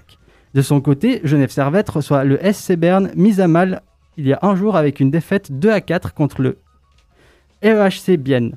De 0.54 0.62
son 0.62 0.80
côté, 0.80 1.20
Genève 1.24 1.50
Servette 1.50 1.90
reçoit 1.90 2.24
le 2.24 2.38
SC 2.52 2.72
Berne 2.76 3.10
mis 3.14 3.40
à 3.40 3.48
mal 3.48 3.82
il 4.16 4.26
y 4.26 4.32
a 4.32 4.38
un 4.40 4.56
jour 4.56 4.76
avec 4.76 5.00
une 5.00 5.10
défaite 5.10 5.52
2 5.52 5.70
à 5.70 5.82
4 5.82 6.14
contre 6.14 6.40
le 6.40 6.56
EHC 7.62 8.16
Bienne. 8.16 8.56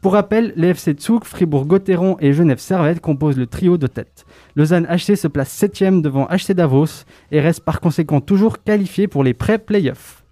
Pour 0.00 0.12
rappel, 0.12 0.52
les 0.54 0.68
FC 0.68 0.94
Zug, 1.00 1.24
Fribourg-Gotteron 1.24 2.18
et 2.20 2.32
Genève 2.32 2.58
Servette 2.58 3.00
composent 3.00 3.38
le 3.38 3.46
trio 3.46 3.78
de 3.78 3.86
tête. 3.86 4.26
Lausanne 4.54 4.86
HC 4.86 5.16
se 5.16 5.26
place 5.26 5.50
7ème 5.60 6.02
devant 6.02 6.26
HC 6.26 6.52
Davos 6.52 7.04
et 7.32 7.40
reste 7.40 7.64
par 7.64 7.80
conséquent 7.80 8.20
toujours 8.20 8.62
qualifié 8.62 9.08
pour 9.08 9.24
les 9.24 9.34
pré-playoffs. 9.34 10.22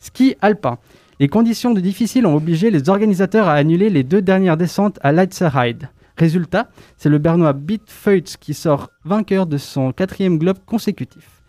Ski 0.00 0.36
alpin. 0.40 0.78
Les 1.18 1.28
conditions 1.28 1.72
de 1.72 1.80
difficile 1.80 2.26
ont 2.26 2.36
obligé 2.36 2.70
les 2.70 2.90
organisateurs 2.90 3.48
à 3.48 3.54
annuler 3.54 3.88
les 3.88 4.02
deux 4.02 4.20
dernières 4.20 4.58
descentes 4.58 4.98
à 5.02 5.12
Leitzer-Heide. 5.12 5.88
Résultat, 6.18 6.68
c'est 6.98 7.08
le 7.08 7.18
Bernois 7.18 7.54
Beat 7.54 7.90
Feutz 7.90 8.36
qui 8.36 8.52
sort 8.52 8.90
vainqueur 9.04 9.46
de 9.46 9.56
son 9.56 9.92
quatrième 9.92 10.38
globe 10.38 10.58
consécutif. 10.66 11.42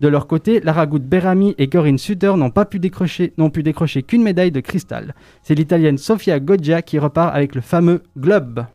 De 0.00 0.08
leur 0.08 0.26
côté, 0.26 0.60
Lara 0.60 0.86
Gut 0.86 0.98
Berami 0.98 1.54
et 1.56 1.68
Corinne 1.68 1.96
Suter 1.96 2.34
n'ont 2.36 2.50
pas 2.50 2.66
pu 2.66 2.78
décrocher, 2.78 3.32
n'ont 3.38 3.48
pu 3.48 3.62
décrocher 3.62 4.02
qu'une 4.02 4.22
médaille 4.22 4.52
de 4.52 4.60
cristal. 4.60 5.14
C'est 5.42 5.54
l'italienne 5.54 5.96
Sofia 5.96 6.38
Goggia 6.38 6.82
qui 6.82 6.98
repart 6.98 7.34
avec 7.34 7.54
le 7.54 7.62
fameux 7.62 8.02
globe. 8.18 8.66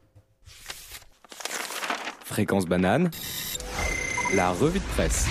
Fréquence 2.24 2.66
banane, 2.66 3.12
la 4.36 4.52
revue 4.52 4.80
de 4.80 4.86
presse. 4.96 5.28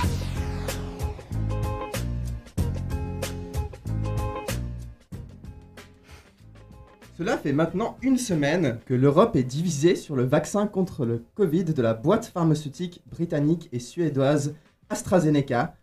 Cela 7.18 7.36
fait 7.36 7.52
maintenant 7.52 7.96
une 8.00 8.16
semaine 8.16 8.78
que 8.86 8.94
l'Europe 8.94 9.34
est 9.34 9.42
divisée 9.42 9.96
sur 9.96 10.14
le 10.14 10.22
vaccin 10.22 10.68
contre 10.68 11.04
le 11.04 11.24
Covid 11.34 11.64
de 11.64 11.82
la 11.82 11.92
boîte 11.92 12.26
pharmaceutique 12.26 13.02
britannique 13.10 13.68
et 13.72 13.80
suédoise 13.80 14.54
AstraZeneca, 14.88 15.74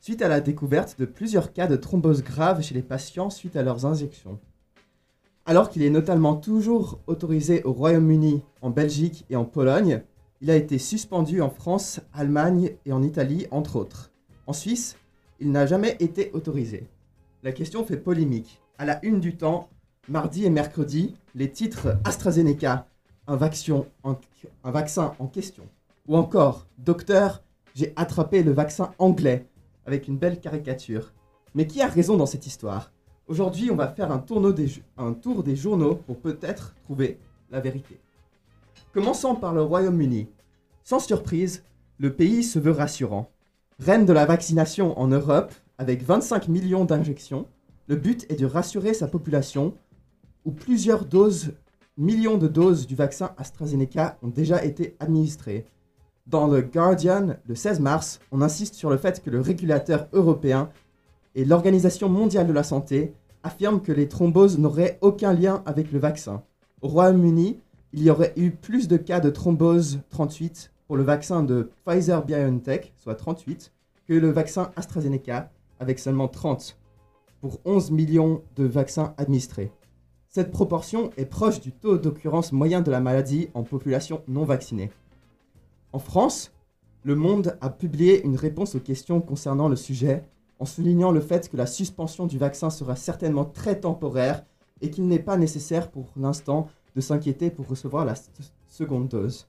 suite 0.00 0.20
à 0.20 0.26
la 0.26 0.40
découverte 0.40 0.98
de 0.98 1.04
plusieurs 1.04 1.52
cas 1.52 1.68
de 1.68 1.76
thrombose 1.76 2.24
grave 2.24 2.62
chez 2.62 2.74
les 2.74 2.82
patients 2.82 3.30
suite 3.30 3.54
à 3.54 3.62
leurs 3.62 3.86
injections. 3.86 4.40
Alors 5.46 5.70
qu'il 5.70 5.84
est 5.84 5.90
notamment 5.90 6.34
toujours 6.34 6.98
autorisé 7.06 7.62
au 7.62 7.72
Royaume-Uni, 7.72 8.42
en 8.60 8.70
Belgique 8.70 9.24
et 9.30 9.36
en 9.36 9.44
Pologne, 9.44 10.02
il 10.40 10.50
a 10.50 10.56
été 10.56 10.76
suspendu 10.78 11.40
en 11.40 11.50
France, 11.50 12.00
Allemagne 12.12 12.72
et 12.84 12.92
en 12.92 13.04
Italie, 13.04 13.46
entre 13.52 13.76
autres. 13.76 14.10
En 14.48 14.52
Suisse, 14.52 14.96
il 15.38 15.52
n'a 15.52 15.66
jamais 15.66 15.96
été 16.00 16.32
autorisé. 16.32 16.88
La 17.44 17.52
question 17.52 17.84
fait 17.84 17.96
polémique. 17.96 18.60
À 18.76 18.84
la 18.86 18.98
une 19.04 19.20
du 19.20 19.36
temps, 19.36 19.68
mardi 20.08 20.44
et 20.44 20.50
mercredi, 20.50 21.14
les 21.34 21.50
titres 21.50 21.96
AstraZeneca, 22.04 22.86
un 23.26 23.36
vaccin 23.36 23.84
en, 24.02 25.26
question. 25.26 25.64
Ou 26.08 26.16
encore, 26.16 26.66
Docteur, 26.78 27.42
j'ai 27.74 27.92
attrapé 27.94 28.42
le 28.42 28.52
vaccin 28.52 28.92
anglais, 28.98 29.46
avec 29.86 30.08
une 30.08 30.18
belle 30.18 30.40
caricature. 30.40 31.12
Mais 31.54 31.66
qui 31.66 31.80
a 31.80 31.86
raison 31.86 32.16
dans 32.16 32.26
cette 32.26 32.46
histoire? 32.46 32.92
Aujourd'hui, 33.28 33.70
on 33.70 33.76
va 33.76 33.88
faire 33.88 34.10
un 34.10 34.18
tour 34.18 35.42
des 35.42 35.56
journaux 35.56 35.94
pour 35.94 36.18
peut-être 36.18 36.74
trouver 36.82 37.18
la 37.50 37.60
vérité. 37.60 38.00
Commençons 38.92 39.36
par 39.36 39.54
le 39.54 39.62
Royaume-Uni. 39.62 40.28
Sans 40.82 40.98
surprise, 40.98 41.62
le 41.98 42.12
pays 42.12 42.42
se 42.42 42.58
veut 42.58 42.72
rassurant. 42.72 43.30
Reine 43.78 44.06
de 44.06 44.12
la 44.12 44.26
vaccination 44.26 44.98
en 44.98 45.06
Europe, 45.06 45.54
avec 45.78 46.02
25 46.02 46.48
millions 46.48 46.84
d'injections, 46.84 47.46
le 47.86 47.96
but 47.96 48.26
est 48.28 48.36
de 48.36 48.46
rassurer 48.46 48.94
sa 48.94 49.06
population, 49.06 49.74
où 50.44 50.52
plusieurs 50.52 51.04
doses, 51.04 51.52
millions 51.96 52.38
de 52.38 52.48
doses 52.48 52.86
du 52.86 52.94
vaccin 52.94 53.32
AstraZeneca 53.36 54.18
ont 54.22 54.28
déjà 54.28 54.64
été 54.64 54.96
administrées. 55.00 55.66
Dans 56.26 56.46
le 56.46 56.62
Guardian, 56.62 57.36
le 57.46 57.54
16 57.54 57.80
mars, 57.80 58.20
on 58.30 58.42
insiste 58.42 58.74
sur 58.74 58.90
le 58.90 58.96
fait 58.96 59.22
que 59.22 59.30
le 59.30 59.40
régulateur 59.40 60.08
européen 60.12 60.70
et 61.34 61.44
l'Organisation 61.44 62.08
mondiale 62.08 62.46
de 62.46 62.52
la 62.52 62.62
santé 62.62 63.14
affirment 63.42 63.80
que 63.80 63.92
les 63.92 64.08
thromboses 64.08 64.58
n'auraient 64.58 64.98
aucun 65.00 65.32
lien 65.32 65.62
avec 65.66 65.92
le 65.92 65.98
vaccin. 65.98 66.42
Au 66.82 66.88
Royaume-Uni, 66.88 67.58
il 67.92 68.02
y 68.02 68.10
aurait 68.10 68.32
eu 68.36 68.50
plus 68.50 68.86
de 68.88 68.96
cas 68.96 69.20
de 69.20 69.30
thrombose 69.30 70.00
38 70.10 70.72
pour 70.86 70.96
le 70.96 71.02
vaccin 71.02 71.42
de 71.42 71.70
Pfizer 71.84 72.24
BioNTech, 72.24 72.92
soit 72.96 73.14
38, 73.14 73.72
que 74.06 74.14
le 74.14 74.30
vaccin 74.30 74.70
AstraZeneca, 74.76 75.50
avec 75.78 75.98
seulement 75.98 76.28
30, 76.28 76.78
pour 77.40 77.60
11 77.64 77.90
millions 77.90 78.42
de 78.56 78.64
vaccins 78.64 79.14
administrés. 79.16 79.72
Cette 80.32 80.52
proportion 80.52 81.10
est 81.16 81.26
proche 81.26 81.60
du 81.60 81.72
taux 81.72 81.98
d'occurrence 81.98 82.52
moyen 82.52 82.82
de 82.82 82.90
la 82.92 83.00
maladie 83.00 83.48
en 83.52 83.64
population 83.64 84.22
non 84.28 84.44
vaccinée. 84.44 84.92
En 85.92 85.98
France, 85.98 86.52
Le 87.02 87.16
Monde 87.16 87.58
a 87.60 87.68
publié 87.68 88.22
une 88.22 88.36
réponse 88.36 88.76
aux 88.76 88.80
questions 88.80 89.20
concernant 89.20 89.68
le 89.68 89.74
sujet 89.74 90.22
en 90.60 90.66
soulignant 90.66 91.10
le 91.10 91.20
fait 91.20 91.48
que 91.48 91.56
la 91.56 91.66
suspension 91.66 92.26
du 92.26 92.38
vaccin 92.38 92.70
sera 92.70 92.94
certainement 92.94 93.44
très 93.44 93.80
temporaire 93.80 94.44
et 94.80 94.90
qu'il 94.90 95.08
n'est 95.08 95.18
pas 95.18 95.36
nécessaire 95.36 95.90
pour 95.90 96.06
l'instant 96.16 96.68
de 96.94 97.00
s'inquiéter 97.00 97.50
pour 97.50 97.66
recevoir 97.66 98.04
la 98.04 98.14
seconde 98.68 99.08
dose. 99.08 99.48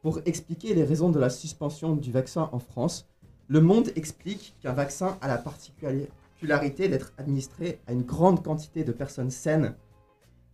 Pour 0.00 0.20
expliquer 0.24 0.72
les 0.72 0.84
raisons 0.84 1.10
de 1.10 1.18
la 1.18 1.28
suspension 1.28 1.94
du 1.94 2.10
vaccin 2.10 2.48
en 2.52 2.58
France, 2.58 3.06
Le 3.48 3.60
Monde 3.60 3.92
explique 3.96 4.54
qu'un 4.62 4.72
vaccin 4.72 5.18
a 5.20 5.28
la 5.28 5.36
particularité 5.36 6.88
d'être 6.88 7.12
administré 7.18 7.80
à 7.86 7.92
une 7.92 8.04
grande 8.04 8.42
quantité 8.42 8.82
de 8.82 8.92
personnes 8.92 9.30
saines. 9.30 9.74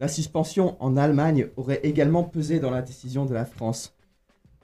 La 0.03 0.09
suspension 0.09 0.77
en 0.83 0.97
Allemagne 0.97 1.47
aurait 1.57 1.79
également 1.85 2.25
pesé 2.25 2.59
dans 2.59 2.73
la 2.73 2.83
décision 2.83 3.25
de 3.25 3.35
la 3.35 3.45
France. 3.45 3.95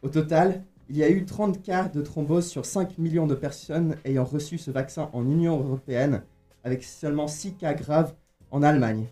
Au 0.03 0.09
total, 0.09 0.65
il 0.89 0.97
y 0.97 1.05
a 1.05 1.11
eu 1.11 1.25
30 1.25 1.63
cas 1.63 1.87
de 1.87 2.03
thrombose 2.03 2.49
sur 2.49 2.67
5 2.67 2.99
millions 2.99 3.29
de 3.29 3.37
personnes 3.37 3.95
ayant 4.05 4.25
reçu 4.25 4.59
ce 4.59 4.73
vaccin 4.73 5.09
en 5.13 5.23
Union 5.25 5.61
européenne, 5.61 6.25
avec 6.65 6.83
seulement 6.83 7.29
6 7.29 7.55
cas 7.55 7.73
graves 7.75 8.17
en 8.51 8.65
Allemagne. 8.65 9.07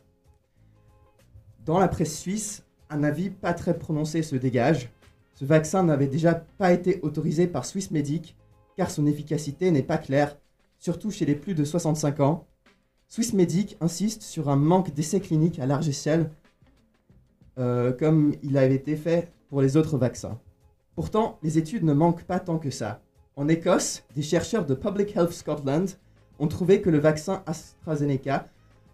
Dans 1.64 1.78
la 1.78 1.87
presse 1.87 2.18
suisse, 2.18 2.64
un 2.90 3.04
avis 3.04 3.30
pas 3.30 3.54
très 3.54 3.78
prononcé 3.78 4.25
se 4.25 4.35
dégage. 4.35 4.90
Ce 5.35 5.45
vaccin 5.45 5.85
n'avait 5.85 6.09
déjà 6.09 6.35
pas 6.35 6.73
été 6.73 6.99
autorisé 7.02 7.47
par 7.47 7.64
Swissmedic 7.64 8.35
car 8.76 8.90
son 8.90 9.06
efficacité 9.06 9.71
n'est 9.71 9.85
pas 9.85 9.97
claire, 9.97 10.37
surtout 10.80 11.12
chez 11.12 11.25
les 11.25 11.37
plus 11.37 11.54
de 11.54 11.62
65 11.62 12.18
ans. 12.18 12.49
Swissmedic 13.08 13.76
insiste 13.80 14.22
sur 14.22 14.48
un 14.48 14.56
manque 14.56 14.92
d'essais 14.92 15.20
cliniques 15.20 15.58
à 15.58 15.66
large 15.66 15.88
échelle, 15.88 16.30
euh, 17.58 17.92
comme 17.92 18.34
il 18.42 18.58
avait 18.58 18.75
été 18.75 18.96
fait 18.96 19.32
pour 19.48 19.62
les 19.62 19.76
autres 19.76 19.96
vaccins. 19.96 20.38
Pourtant, 20.94 21.38
les 21.42 21.58
études 21.58 21.84
ne 21.84 21.92
manquent 21.92 22.25
pas 22.25 22.40
tant 22.40 22.58
que 22.58 22.70
ça. 22.70 23.00
En 23.36 23.48
Écosse, 23.48 24.04
des 24.14 24.22
chercheurs 24.22 24.66
de 24.66 24.75
Public 24.75 25.14
Health 25.14 25.32
Scotland 25.32 25.88
ont 26.38 26.48
trouvé 26.48 26.80
que 26.80 26.90
le 26.90 26.98
vaccin 26.98 27.42
AstraZeneca 27.46 28.48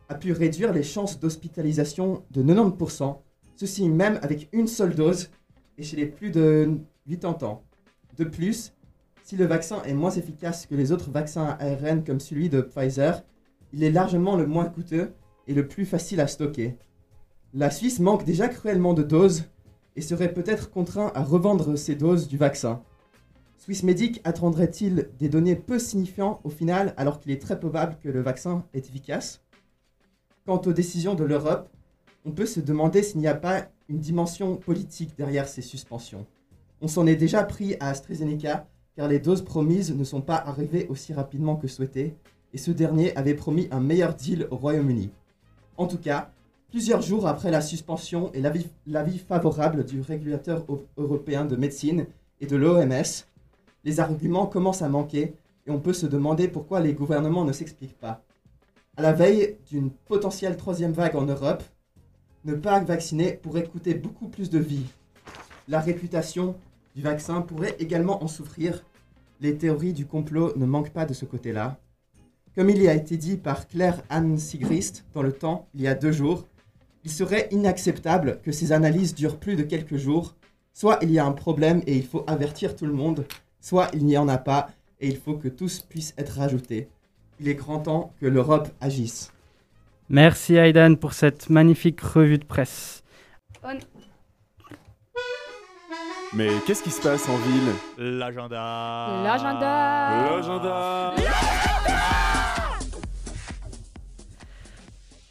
a 0.08 0.14
pu 0.14 0.32
réduire 0.32 0.72
les 0.72 0.82
chances 0.82 1.18
d'hospitalisation 1.18 2.22
de 2.30 2.42
90%, 2.42 3.18
ceci 3.56 3.88
même 3.88 4.18
avec 4.22 4.48
une 4.52 4.66
seule 4.66 4.94
dose 4.94 5.30
et 5.78 5.82
chez 5.82 5.96
les 5.96 6.06
plus 6.06 6.30
de 6.30 6.78
80 7.08 7.46
ans. 7.46 7.62
De 8.18 8.24
plus, 8.24 8.74
si 9.24 9.36
le 9.36 9.46
vaccin 9.46 9.82
est 9.84 9.94
moins 9.94 10.10
efficace 10.10 10.66
que 10.66 10.74
les 10.74 10.92
autres 10.92 11.10
vaccins 11.10 11.56
à 11.58 11.64
ARN 11.64 12.04
comme 12.04 12.20
celui 12.20 12.48
de 12.48 12.60
Pfizer, 12.60 13.22
il 13.72 13.82
est 13.82 13.90
largement 13.90 14.36
le 14.36 14.46
moins 14.46 14.66
coûteux 14.66 15.12
et 15.46 15.54
le 15.54 15.66
plus 15.66 15.84
facile 15.84 16.20
à 16.20 16.26
stocker. 16.26 16.76
La 17.54 17.70
Suisse 17.70 18.00
manque 18.00 18.24
déjà 18.24 18.48
cruellement 18.48 18.94
de 18.94 19.02
doses 19.02 19.44
et 19.96 20.00
serait 20.00 20.32
peut-être 20.32 20.70
contraint 20.70 21.12
à 21.14 21.22
revendre 21.22 21.76
ces 21.76 21.94
doses 21.94 22.28
du 22.28 22.36
vaccin. 22.36 22.82
Swissmedic 23.58 24.20
attendrait-il 24.24 25.10
des 25.18 25.28
données 25.28 25.54
peu 25.54 25.78
signifiantes 25.78 26.40
au 26.44 26.50
final 26.50 26.94
alors 26.96 27.20
qu'il 27.20 27.30
est 27.30 27.40
très 27.40 27.60
probable 27.60 27.96
que 28.02 28.08
le 28.08 28.20
vaccin 28.20 28.64
est 28.74 28.88
efficace? 28.88 29.42
Quant 30.46 30.60
aux 30.66 30.72
décisions 30.72 31.14
de 31.14 31.24
l'Europe, 31.24 31.68
on 32.24 32.32
peut 32.32 32.46
se 32.46 32.60
demander 32.60 33.02
s'il 33.02 33.20
n'y 33.20 33.28
a 33.28 33.34
pas 33.34 33.68
une 33.88 33.98
dimension 33.98 34.56
politique 34.56 35.16
derrière 35.16 35.46
ces 35.46 35.62
suspensions. 35.62 36.26
On 36.80 36.88
s'en 36.88 37.06
est 37.06 37.16
déjà 37.16 37.44
pris 37.44 37.76
à 37.78 37.90
AstraZeneca 37.90 38.66
car 38.96 39.08
les 39.08 39.18
doses 39.18 39.44
promises 39.44 39.94
ne 39.94 40.04
sont 40.04 40.20
pas 40.20 40.36
arrivées 40.36 40.86
aussi 40.88 41.12
rapidement 41.12 41.56
que 41.56 41.68
souhaité 41.68 42.16
et 42.52 42.58
ce 42.58 42.70
dernier 42.70 43.16
avait 43.16 43.34
promis 43.34 43.68
un 43.70 43.80
meilleur 43.80 44.14
deal 44.14 44.46
au 44.50 44.56
Royaume-Uni. 44.56 45.10
En 45.76 45.86
tout 45.86 45.98
cas, 45.98 46.30
plusieurs 46.70 47.02
jours 47.02 47.26
après 47.26 47.50
la 47.50 47.60
suspension 47.60 48.30
et 48.32 48.40
l'avis 48.86 49.18
favorable 49.18 49.84
du 49.84 50.00
régulateur 50.00 50.64
eu- 50.68 50.86
européen 50.96 51.44
de 51.44 51.56
médecine 51.56 52.06
et 52.40 52.46
de 52.46 52.56
l'OMS, 52.56 53.24
les 53.84 54.00
arguments 54.00 54.46
commencent 54.46 54.82
à 54.82 54.88
manquer 54.88 55.34
et 55.66 55.70
on 55.70 55.80
peut 55.80 55.92
se 55.92 56.06
demander 56.06 56.48
pourquoi 56.48 56.80
les 56.80 56.92
gouvernements 56.94 57.44
ne 57.44 57.52
s'expliquent 57.52 57.98
pas. 57.98 58.22
À 58.96 59.02
la 59.02 59.12
veille 59.12 59.56
d'une 59.70 59.90
potentielle 59.90 60.56
troisième 60.56 60.92
vague 60.92 61.16
en 61.16 61.24
Europe, 61.24 61.62
ne 62.44 62.54
pas 62.54 62.80
vacciner 62.80 63.32
pourrait 63.32 63.64
coûter 63.66 63.94
beaucoup 63.94 64.28
plus 64.28 64.50
de 64.50 64.58
vies. 64.58 64.86
La 65.68 65.80
réputation 65.80 66.56
du 66.94 67.00
vaccin 67.02 67.40
pourrait 67.40 67.76
également 67.78 68.22
en 68.22 68.28
souffrir. 68.28 68.84
Les 69.40 69.56
théories 69.56 69.92
du 69.92 70.06
complot 70.06 70.52
ne 70.56 70.66
manquent 70.66 70.92
pas 70.92 71.06
de 71.06 71.14
ce 71.14 71.24
côté-là. 71.24 71.78
Comme 72.54 72.68
il 72.68 72.82
y 72.82 72.88
a 72.88 72.94
été 72.94 73.16
dit 73.16 73.38
par 73.38 73.66
Claire 73.66 74.02
Anne 74.10 74.36
Sigrist 74.36 75.06
dans 75.14 75.22
le 75.22 75.32
temps, 75.32 75.68
il 75.74 75.80
y 75.80 75.88
a 75.88 75.94
deux 75.94 76.12
jours, 76.12 76.46
il 77.02 77.10
serait 77.10 77.48
inacceptable 77.50 78.40
que 78.42 78.52
ces 78.52 78.72
analyses 78.72 79.14
durent 79.14 79.38
plus 79.38 79.56
de 79.56 79.62
quelques 79.62 79.96
jours. 79.96 80.34
Soit 80.74 80.98
il 81.00 81.10
y 81.10 81.18
a 81.18 81.24
un 81.24 81.32
problème 81.32 81.82
et 81.86 81.96
il 81.96 82.06
faut 82.06 82.24
avertir 82.26 82.76
tout 82.76 82.84
le 82.84 82.92
monde, 82.92 83.24
soit 83.60 83.88
il 83.94 84.04
n'y 84.04 84.18
en 84.18 84.28
a 84.28 84.36
pas 84.36 84.68
et 85.00 85.08
il 85.08 85.16
faut 85.16 85.34
que 85.34 85.48
tous 85.48 85.80
puissent 85.80 86.14
être 86.18 86.36
rajoutés. 86.36 86.88
Il 87.40 87.48
est 87.48 87.54
grand 87.54 87.80
temps 87.80 88.12
que 88.20 88.26
l'Europe 88.26 88.68
agisse. 88.82 89.32
Merci 90.10 90.56
Aidan 90.56 90.96
pour 90.96 91.14
cette 91.14 91.48
magnifique 91.48 92.02
revue 92.02 92.38
de 92.38 92.44
presse. 92.44 93.02
Mais 96.34 96.48
qu'est-ce 96.66 96.82
qui 96.82 96.90
se 96.90 97.00
passe 97.00 97.28
en 97.28 97.36
ville? 97.36 97.72
L'agenda. 98.18 99.22
L'agenda. 99.24 100.34
L'agenda 100.36 101.14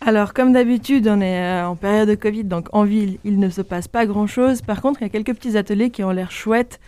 Alors, 0.04 0.34
comme 0.34 0.52
d'habitude, 0.52 1.08
on 1.08 1.22
est 1.22 1.40
euh, 1.40 1.68
en 1.68 1.76
période 1.76 2.10
de 2.10 2.16
Covid, 2.16 2.44
donc 2.44 2.70
en 2.74 2.84
ville, 2.86 3.20
il 3.24 3.40
ne 3.40 3.50
se 3.50 3.62
passe 3.62 3.88
pas 3.88 4.08
grand-chose. 4.08 4.64
Par 4.64 4.82
contre, 4.82 5.02
il 5.02 5.06
y 5.06 5.06
a 5.06 5.10
quelques 5.10 5.36
petits 5.36 5.56
ateliers 5.58 5.92
qui 5.92 6.04
ont 6.04 6.10
l'air 6.10 6.32
chouettes 6.32 6.80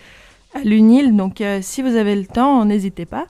à 0.56 0.62
l'UNIL, 0.62 1.16
donc 1.16 1.40
euh, 1.40 1.60
si 1.62 1.84
vous 1.84 1.96
avez 1.96 2.16
le 2.16 2.26
temps, 2.26 2.66
n'hésitez 2.66 3.06
pas. 3.06 3.28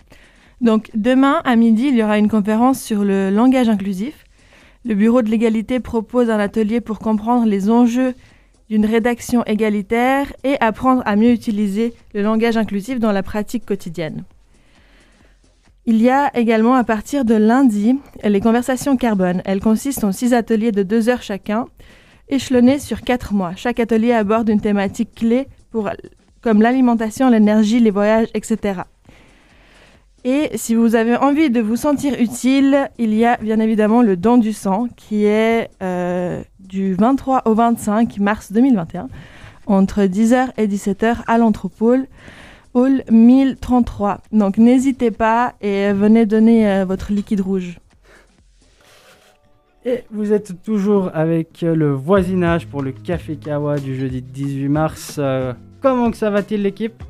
Donc, 0.62 0.90
demain 0.96 1.42
à 1.44 1.58
midi, 1.58 1.90
il 1.90 1.98
y 1.98 2.04
aura 2.04 2.18
une 2.18 2.30
conférence 2.30 2.82
sur 2.82 3.04
le 3.04 3.30
langage 3.30 3.68
inclusif. 3.68 4.24
Le 4.86 4.96
Bureau 4.96 5.22
de 5.22 5.30
l'égalité 5.30 5.82
propose 5.82 6.30
un 6.30 6.40
atelier 6.40 6.80
pour 6.80 7.00
comprendre 7.00 7.46
les 7.46 7.70
enjeux 7.70 8.14
d'une 8.70 8.86
rédaction 8.86 9.44
égalitaire 9.44 10.32
et 10.46 10.56
apprendre 10.62 11.04
à 11.06 11.18
mieux 11.18 11.32
utiliser 11.32 11.94
le 12.14 12.22
langage 12.22 12.56
inclusif 12.56 13.02
dans 13.02 13.12
la 13.12 13.22
pratique 13.22 13.66
quotidienne. 13.66 14.24
Il 15.86 16.02
y 16.02 16.10
a 16.10 16.32
également 16.38 16.76
à 16.76 16.86
partir 16.86 17.26
de 17.26 17.36
lundi 17.36 18.00
les 18.24 18.40
conversations 18.40 18.96
carbone. 18.96 19.42
Elles 19.44 19.60
consistent 19.60 20.06
en 20.06 20.14
six 20.14 20.34
ateliers 20.34 20.72
de 20.72 20.82
deux 20.82 21.10
heures 21.10 21.22
chacun, 21.22 21.66
échelonnés 22.30 22.80
sur 22.80 23.02
quatre 23.02 23.34
mois. 23.34 23.54
Chaque 23.58 23.82
atelier 23.82 24.14
aborde 24.14 24.48
une 24.48 24.62
thématique 24.62 25.14
clé 25.14 25.48
comme 26.42 26.62
l'alimentation, 26.62 27.30
l'énergie, 27.30 27.82
les 27.82 27.92
voyages, 27.92 28.28
etc. 28.34 28.82
Et 30.24 30.52
si 30.56 30.74
vous 30.74 30.96
avez 30.96 31.18
envie 31.18 31.50
de 31.50 31.60
vous 31.60 31.76
sentir 31.76 32.18
utile, 32.18 32.90
il 32.98 33.14
y 33.14 33.26
a 33.26 33.36
bien 33.36 33.60
évidemment 33.60 34.02
le 34.02 34.16
don 34.16 34.38
du 34.38 34.54
sang 34.54 34.88
qui 34.96 35.26
est 35.26 35.70
euh, 35.82 36.42
du 36.60 36.94
23 36.94 37.42
au 37.44 37.54
25 37.56 38.20
mars 38.20 38.54
2021 38.54 39.10
entre 39.68 40.04
10h 40.04 40.52
et 40.56 40.68
17h 40.68 41.18
à 41.28 41.38
l'Anthropole. 41.38 42.08
Hall 42.74 43.04
1033. 43.10 44.22
Donc 44.32 44.58
n'hésitez 44.58 45.12
pas 45.12 45.54
et 45.62 45.92
venez 45.94 46.26
donner 46.26 46.68
euh, 46.68 46.86
votre 46.86 47.12
liquide 47.12 47.42
rouge. 47.42 47.78
Et 49.86 50.04
vous 50.12 50.32
êtes 50.32 50.64
toujours 50.64 51.12
avec 51.14 51.62
euh, 51.62 51.76
le 51.76 51.92
voisinage 51.92 52.68
pour 52.68 52.82
le 52.82 52.94
Café 52.94 53.36
Kawa 53.36 53.78
du 53.78 53.96
jeudi 54.00 54.22
18 54.22 54.70
mars. 54.70 55.16
Euh, 55.20 55.54
comment 55.82 56.10
que 56.10 56.18
ça 56.18 56.30
va-t-il 56.30 56.62
l'équipe? 56.62 57.04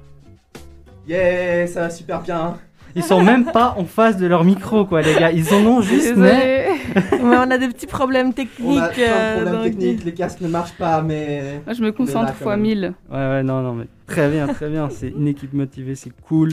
Yeah, 1.08 1.68
ça 1.68 1.82
va 1.82 1.90
super 1.92 2.22
bien. 2.22 2.58
Ils 2.96 3.04
sont 3.04 3.22
même 3.22 3.46
pas 3.46 3.76
en 3.78 3.86
face 3.86 4.18
de 4.18 4.28
leur 4.28 4.44
micro 4.44 4.86
quoi 4.86 5.02
les 5.02 5.16
gars, 5.16 5.32
ils 5.32 5.54
en 5.54 5.66
ont 5.66 5.82
juste 5.82 6.10
Désolé. 6.10 6.73
Mais 6.96 7.38
on 7.38 7.52
a 7.52 7.58
des 7.58 7.68
petits 7.68 7.88
problèmes 7.88 8.34
techniques. 8.34 8.80
On 8.80 8.82
a 8.82 8.90
plein 8.90 9.06
de 9.06 9.10
euh, 9.12 9.34
problèmes 9.36 9.54
donc- 9.56 9.64
techniques, 9.64 10.04
les 10.06 10.14
casques 10.14 10.42
ne 10.42 10.48
marchent 10.48 10.78
pas, 10.78 11.02
mais. 11.02 11.62
Moi, 11.66 11.74
je 11.74 11.82
me 11.84 11.92
concentre 11.92 12.34
fois 12.34 12.56
même. 12.58 12.62
1000. 12.66 12.94
Ouais, 13.12 13.16
ouais, 13.18 13.44
non, 13.44 13.62
non, 13.62 13.74
mais 13.74 13.86
très 14.08 14.30
bien, 14.30 14.48
très 14.48 14.70
bien. 14.70 14.90
C'est 14.90 15.10
une 15.10 15.28
équipe 15.28 15.54
motivée, 15.54 15.96
c'est 15.96 16.12
cool. 16.28 16.52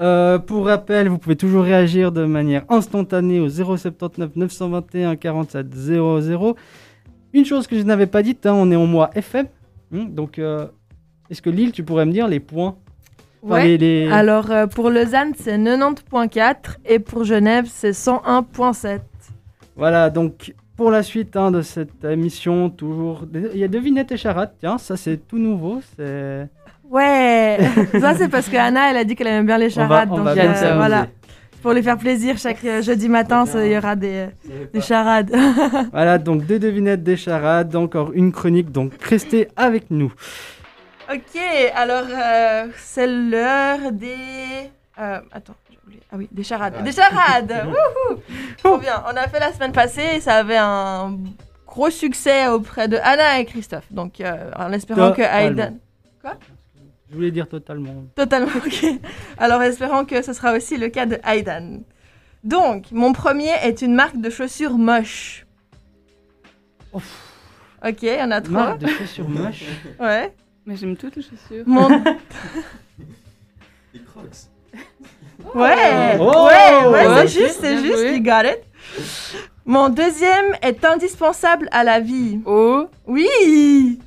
Euh, 0.00 0.38
pour 0.38 0.66
rappel, 0.66 1.08
vous 1.08 1.18
pouvez 1.18 1.34
toujours 1.36 1.64
réagir 1.64 2.12
de 2.12 2.24
manière 2.24 2.64
instantanée 2.68 3.40
au 3.40 3.48
079 3.48 4.36
921 4.36 5.16
47 5.16 5.74
00. 5.74 6.56
Une 7.32 7.44
chose 7.44 7.66
que 7.66 7.76
je 7.76 7.82
n'avais 7.82 8.06
pas 8.06 8.22
dite, 8.22 8.46
hein, 8.46 8.54
on 8.54 8.70
est 8.70 8.76
en 8.76 8.86
mois 8.86 9.10
FM. 9.14 9.46
hein, 9.94 10.06
donc, 10.08 10.38
euh, 10.38 10.66
est-ce 11.30 11.42
que 11.42 11.50
Lille, 11.50 11.72
tu 11.72 11.82
pourrais 11.82 12.06
me 12.06 12.12
dire 12.12 12.28
les 12.28 12.40
points? 12.40 12.76
Enfin, 13.44 13.54
Ouais. 13.54 13.64
les- 13.76 13.78
les- 14.06 14.08
Alors 14.10 14.50
euh, 14.50 14.66
pour 14.66 14.90
Lausanne, 14.90 15.32
c'est 15.38 15.58
90.4 15.58 16.78
et 16.86 16.98
pour 16.98 17.24
Genève, 17.24 17.66
c'est 17.68 17.92
101.7. 17.92 19.00
Voilà, 19.78 20.10
donc 20.10 20.52
pour 20.76 20.90
la 20.90 21.02
suite 21.02 21.36
hein, 21.36 21.50
de 21.50 21.62
cette 21.62 22.04
émission, 22.04 22.68
toujours. 22.70 23.24
Il 23.32 23.58
y 23.58 23.64
a 23.64 23.68
devinettes 23.68 24.12
et 24.12 24.16
charades, 24.16 24.52
tiens, 24.60 24.76
ça 24.78 24.96
c'est 24.96 25.16
tout 25.28 25.38
nouveau. 25.38 25.80
C'est. 25.96 26.48
Ouais, 26.90 27.58
ça 28.00 28.14
c'est 28.14 28.28
parce 28.30 28.48
que 28.48 28.56
Anna, 28.56 28.90
elle 28.90 28.96
a 28.96 29.04
dit 29.04 29.14
qu'elle 29.14 29.26
aimait 29.26 29.42
bien 29.46 29.58
les 29.58 29.66
On 29.78 29.82
va- 29.82 29.88
charades. 29.88 30.08
on 30.10 30.16
donc 30.16 30.24
va 30.24 30.30
euh, 30.30 30.34
bien 30.34 30.74
voilà, 30.76 31.06
pour 31.60 31.74
les 31.74 31.82
faire 31.82 31.98
plaisir, 31.98 32.38
chaque 32.38 32.64
euh, 32.64 32.80
jeudi 32.80 33.10
matin, 33.10 33.44
il 33.56 33.72
y 33.72 33.76
aura 33.76 33.94
des, 33.94 34.28
des 34.72 34.80
charades. 34.80 35.30
Voilà, 35.92 36.16
donc 36.16 36.46
des 36.46 36.58
devinettes, 36.58 37.02
des 37.02 37.18
charades, 37.18 37.76
encore 37.76 38.12
une 38.14 38.32
chronique, 38.32 38.72
donc 38.72 38.92
restez 39.02 39.48
avec 39.54 39.90
nous. 39.90 40.10
ok, 41.12 41.38
alors 41.74 42.06
euh, 42.08 42.68
c'est 42.78 43.06
l'heure 43.06 43.92
des... 43.92 44.16
euh, 44.98 45.20
attends. 45.30 45.56
Ah 46.10 46.16
oui, 46.16 46.28
des 46.32 46.42
charades. 46.42 46.82
Des 46.82 46.92
charades 46.92 47.66
Wouhou 47.66 48.20
Trop 48.58 48.78
bien. 48.78 49.02
On 49.06 49.16
a 49.16 49.28
fait 49.28 49.40
la 49.40 49.52
semaine 49.52 49.72
passée 49.72 50.16
et 50.16 50.20
ça 50.20 50.36
avait 50.36 50.56
un 50.56 51.18
gros 51.66 51.90
succès 51.90 52.48
auprès 52.48 52.88
de 52.88 52.96
Anna 52.96 53.40
et 53.40 53.44
Christophe. 53.44 53.86
Donc 53.90 54.20
euh, 54.20 54.50
en 54.56 54.72
espérant 54.72 55.12
que. 55.12 55.22
Aiden... 55.22 55.78
Je 57.10 57.14
voulais 57.14 57.30
dire 57.30 57.48
totalement. 57.48 58.04
Totalement, 58.14 58.50
ok. 58.54 58.84
Alors 59.38 59.62
espérons 59.62 60.04
que 60.04 60.22
ce 60.22 60.32
sera 60.32 60.52
aussi 60.52 60.76
le 60.76 60.88
cas 60.88 61.06
de 61.06 61.18
Aidan. 61.24 61.80
Donc, 62.44 62.92
mon 62.92 63.12
premier 63.12 63.50
est 63.62 63.82
une 63.82 63.94
marque 63.94 64.20
de 64.20 64.30
chaussures 64.30 64.76
moche. 64.76 65.46
Ok, 66.92 68.02
il 68.02 68.08
y 68.08 68.22
en 68.22 68.30
a 68.30 68.40
trois. 68.40 68.68
Marque 68.68 68.80
de 68.80 68.88
chaussures 68.88 69.28
moches. 69.28 69.64
Ouais. 70.00 70.34
Mais 70.66 70.76
j'aime 70.76 70.96
toutes 70.96 71.16
les 71.16 71.22
chaussures. 71.22 71.64
Mon... 71.66 71.88
Les 73.94 74.00
crocs. 74.00 74.48
Ouais, 75.54 76.16
Oh 76.20 76.46
ouais, 76.48 76.86
ouais, 76.88 77.06
ok, 77.06 77.14
c'est 77.16 77.28
juste, 77.28 77.58
c'est 77.60 77.78
juste, 77.78 77.96
joué. 77.98 78.16
you 78.16 78.22
got 78.22 78.42
it. 78.44 78.58
Mon 79.64 79.88
deuxième 79.88 80.56
est 80.62 80.84
indispensable 80.84 81.68
à 81.72 81.84
la 81.84 82.00
vie. 82.00 82.40
Oh, 82.44 82.86
Oui. 83.06 83.98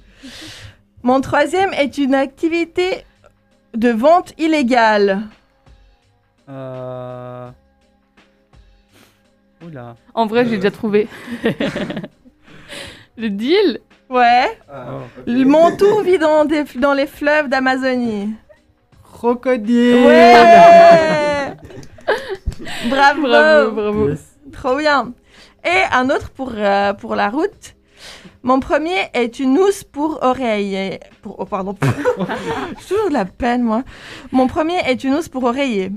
Mon 1.03 1.21
troisième 1.21 1.73
est 1.73 1.97
une 1.97 2.13
activité 2.13 3.05
de 3.73 3.89
vente 3.89 4.33
illégale. 4.37 5.21
Euh... 6.49 7.49
Oula. 9.65 9.95
en 10.13 10.25
vrai, 10.25 10.45
j'ai 10.45 10.57
déjà 10.57 10.71
trouvé. 10.71 11.07
le 13.17 13.29
deal? 13.29 13.79
Ouais. 14.09 14.45
Ok. 14.69 15.27
Mon 15.27 15.75
tour 15.77 16.01
vit 16.01 16.17
dans, 16.17 16.45
des, 16.45 16.63
dans 16.75 16.93
les 16.93 17.07
fleuves 17.07 17.47
d'Amazonie. 17.47 18.33
Crocodile 19.21 20.03
Ouais 20.07 20.33
Bravo, 22.89 23.21
Bravo, 23.21 23.71
bravo. 23.71 24.09
Yes. 24.09 24.35
Trop 24.51 24.75
bien. 24.77 25.13
Et 25.63 25.83
un 25.93 26.09
autre 26.09 26.31
pour, 26.31 26.51
euh, 26.55 26.93
pour 26.93 27.15
la 27.15 27.29
route. 27.29 27.75
Mon 28.41 28.59
premier 28.59 28.97
est 29.13 29.37
une 29.39 29.59
housse 29.59 29.83
pour 29.83 30.17
oreiller. 30.23 30.99
Pour, 31.21 31.35
oh, 31.37 31.45
pardon. 31.45 31.75
J'ai 31.83 32.87
toujours 32.87 33.09
de 33.09 33.13
la 33.13 33.25
peine, 33.25 33.61
moi. 33.61 33.83
Mon 34.31 34.47
premier 34.47 34.79
est 34.87 35.03
une 35.03 35.13
housse 35.13 35.29
pour 35.29 35.43
oreiller. 35.43 35.91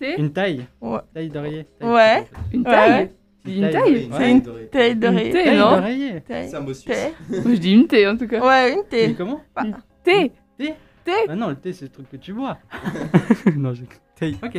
Une 0.00 0.32
taille 0.32 0.64
Ouais. 0.80 1.00
Taille 1.12 1.28
d'oreiller. 1.28 1.66
Ouais. 1.82 2.26
une 2.50 2.64
taille. 2.64 3.10
Une 3.44 3.70
taille 3.70 4.08
C'est 4.16 4.30
une 4.30 4.42
taille 4.70 4.96
d'oreiller. 4.96 5.32
thé. 5.32 5.44
Taille 5.44 5.58
d'oreiller. 5.58 6.20
Taille. 6.22 6.48
C'est 6.48 6.56
un 6.56 6.60
mot 6.60 6.72
suisse. 6.72 6.96
Je 7.30 7.56
dis 7.56 7.72
une 7.74 7.86
thé 7.86 8.08
en 8.08 8.16
tout 8.16 8.26
cas. 8.26 8.40
Ouais, 8.40 8.72
une 8.72 8.84
Tu 8.88 8.96
dis 8.96 9.02
taille. 9.02 9.14
comment 9.16 9.42
Thé 10.02 10.32
Ah 11.28 11.34
non, 11.34 11.48
le 11.48 11.56
thé 11.56 11.72
c'est 11.72 11.86
le 11.86 11.90
truc 11.90 12.10
que 12.10 12.16
tu 12.16 12.32
bois. 12.32 12.58
non, 13.56 13.74
j'ai... 13.74 13.84
Taille. 14.18 14.38
Ok. 14.42 14.58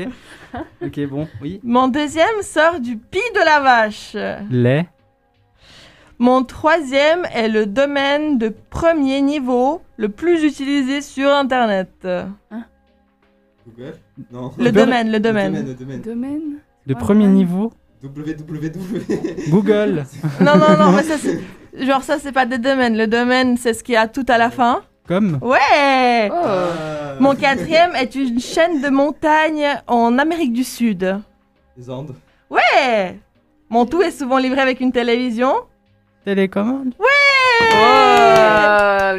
Ok, 0.85 0.99
bon, 1.07 1.27
oui. 1.41 1.59
Mon 1.63 1.87
deuxième 1.87 2.41
sort 2.41 2.79
du 2.79 2.97
pis 2.97 3.19
de 3.33 3.45
la 3.45 3.59
vache. 3.61 4.15
Lait. 4.49 4.87
Mon 6.19 6.43
troisième 6.43 7.25
est 7.33 7.47
le 7.49 7.65
domaine 7.65 8.37
de 8.37 8.53
premier 8.69 9.21
niveau 9.21 9.81
le 9.97 10.09
plus 10.09 10.43
utilisé 10.43 11.01
sur 11.01 11.29
Internet. 11.31 12.07
Google 13.65 13.95
Non. 14.31 14.51
Le 14.57 14.71
domaine, 14.71 15.11
le 15.11 15.19
domaine. 15.19 15.65
Le 15.65 15.73
domaine. 15.73 16.01
Domaine 16.01 16.41
De 16.85 16.93
premier 16.93 17.23
domaine. 17.25 17.35
niveau. 17.37 17.73
www. 18.03 19.49
Google. 19.49 20.05
Non, 20.41 20.57
non, 20.57 20.77
non, 20.77 20.91
mais 20.95 21.03
ça, 21.03 21.17
c'est... 21.17 21.39
Genre, 21.85 22.03
ça, 22.03 22.19
c'est 22.19 22.31
pas 22.33 22.45
des 22.45 22.57
domaines. 22.59 22.97
Le 22.97 23.07
domaine, 23.07 23.57
c'est 23.57 23.73
ce 23.73 23.83
qu'il 23.83 23.93
y 23.93 23.97
a 23.97 24.07
tout 24.07 24.25
à 24.27 24.37
la 24.37 24.49
fin. 24.51 24.83
Comme. 25.07 25.37
Ouais 25.41 26.31
Oh 26.31 27.19
Mon 27.19 27.35
quatrième 27.35 27.95
est 27.95 28.15
une 28.15 28.39
chaîne 28.39 28.81
de 28.81 28.89
montagnes 28.89 29.81
en 29.87 30.17
Amérique 30.17 30.53
du 30.53 30.63
Sud. 30.63 31.19
Les 31.77 31.89
Andes. 31.89 32.15
Ouais 32.49 33.19
Mon 33.69 33.85
tout 33.85 34.01
est 34.01 34.11
souvent 34.11 34.37
livré 34.37 34.61
avec 34.61 34.79
une 34.79 34.91
télévision. 34.91 35.53
Télécommande. 36.23 36.93
Oh, 36.99 37.03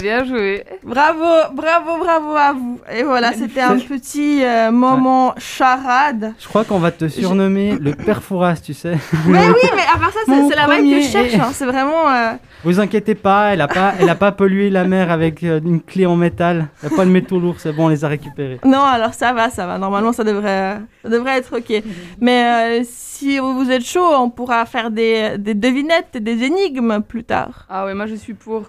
Bien 0.00 0.24
joué. 0.24 0.64
Bravo, 0.82 1.54
bravo, 1.54 1.98
bravo 1.98 2.36
à 2.36 2.52
vous. 2.52 2.80
Et 2.94 3.02
voilà, 3.02 3.32
c'était 3.32 3.60
un 3.60 3.78
petit 3.78 4.44
euh, 4.44 4.70
moment 4.70 5.34
charade. 5.38 6.34
Je 6.38 6.46
crois 6.48 6.64
qu'on 6.64 6.78
va 6.78 6.90
te 6.90 7.08
surnommer 7.08 7.76
le 7.80 7.92
père 7.94 8.22
Fouras, 8.22 8.56
tu 8.56 8.74
sais. 8.74 8.96
Mais 9.26 9.46
oui, 9.48 9.68
mais 9.74 9.82
à 9.82 9.98
part 9.98 10.12
ça, 10.12 10.18
c'est, 10.26 10.56
la 10.56 10.66
vibe 10.76 10.96
que 10.96 11.00
je 11.02 11.08
cherche. 11.08 11.34
hein. 11.34 11.50
C'est 11.52 11.64
vraiment... 11.64 12.08
euh, 12.08 12.32
Vous 12.64 12.80
inquiétez 12.80 13.14
pas, 13.14 13.52
elle 13.52 13.60
a 13.60 13.68
pas, 13.68 13.94
elle 14.00 14.08
a 14.08 14.14
pas 14.14 14.32
pollué 14.32 14.68
la 14.70 14.84
mer 14.84 15.10
avec 15.10 15.42
euh, 15.44 15.60
une 15.64 15.80
clé 15.80 16.06
en 16.06 16.16
métal. 16.16 16.66
Il 16.82 16.88
n'y 16.88 16.94
a 16.94 16.96
pas 16.96 17.04
de 17.04 17.10
métaux 17.10 17.38
lourds, 17.38 17.56
c'est 17.58 17.72
bon, 17.72 17.86
on 17.86 17.88
les 17.88 18.04
a 18.04 18.08
récupérés. 18.08 18.58
Non, 18.64 18.82
alors 18.82 19.14
ça 19.14 19.32
va, 19.32 19.48
ça 19.50 19.66
va. 19.66 19.78
Normalement, 19.78 20.12
ça 20.12 20.24
devrait, 20.24 20.78
ça 21.02 21.08
devrait 21.08 21.38
être 21.38 21.58
ok. 21.58 21.82
Mais 22.20 22.80
euh, 22.80 22.84
si 22.88 23.38
vous 23.38 23.70
êtes 23.70 23.84
chaud, 23.84 24.04
on 24.18 24.28
pourra 24.30 24.66
faire 24.66 24.90
des, 24.90 25.36
des 25.38 25.54
devinettes 25.54 26.10
et 26.14 26.20
des 26.20 26.42
énigmes 26.42 27.00
plus 27.06 27.24
tard. 27.24 27.66
Ah 27.70 27.84
ouais, 27.86 27.94
moi 27.94 28.06
je 28.06 28.14
suis 28.16 28.34
pour. 28.34 28.64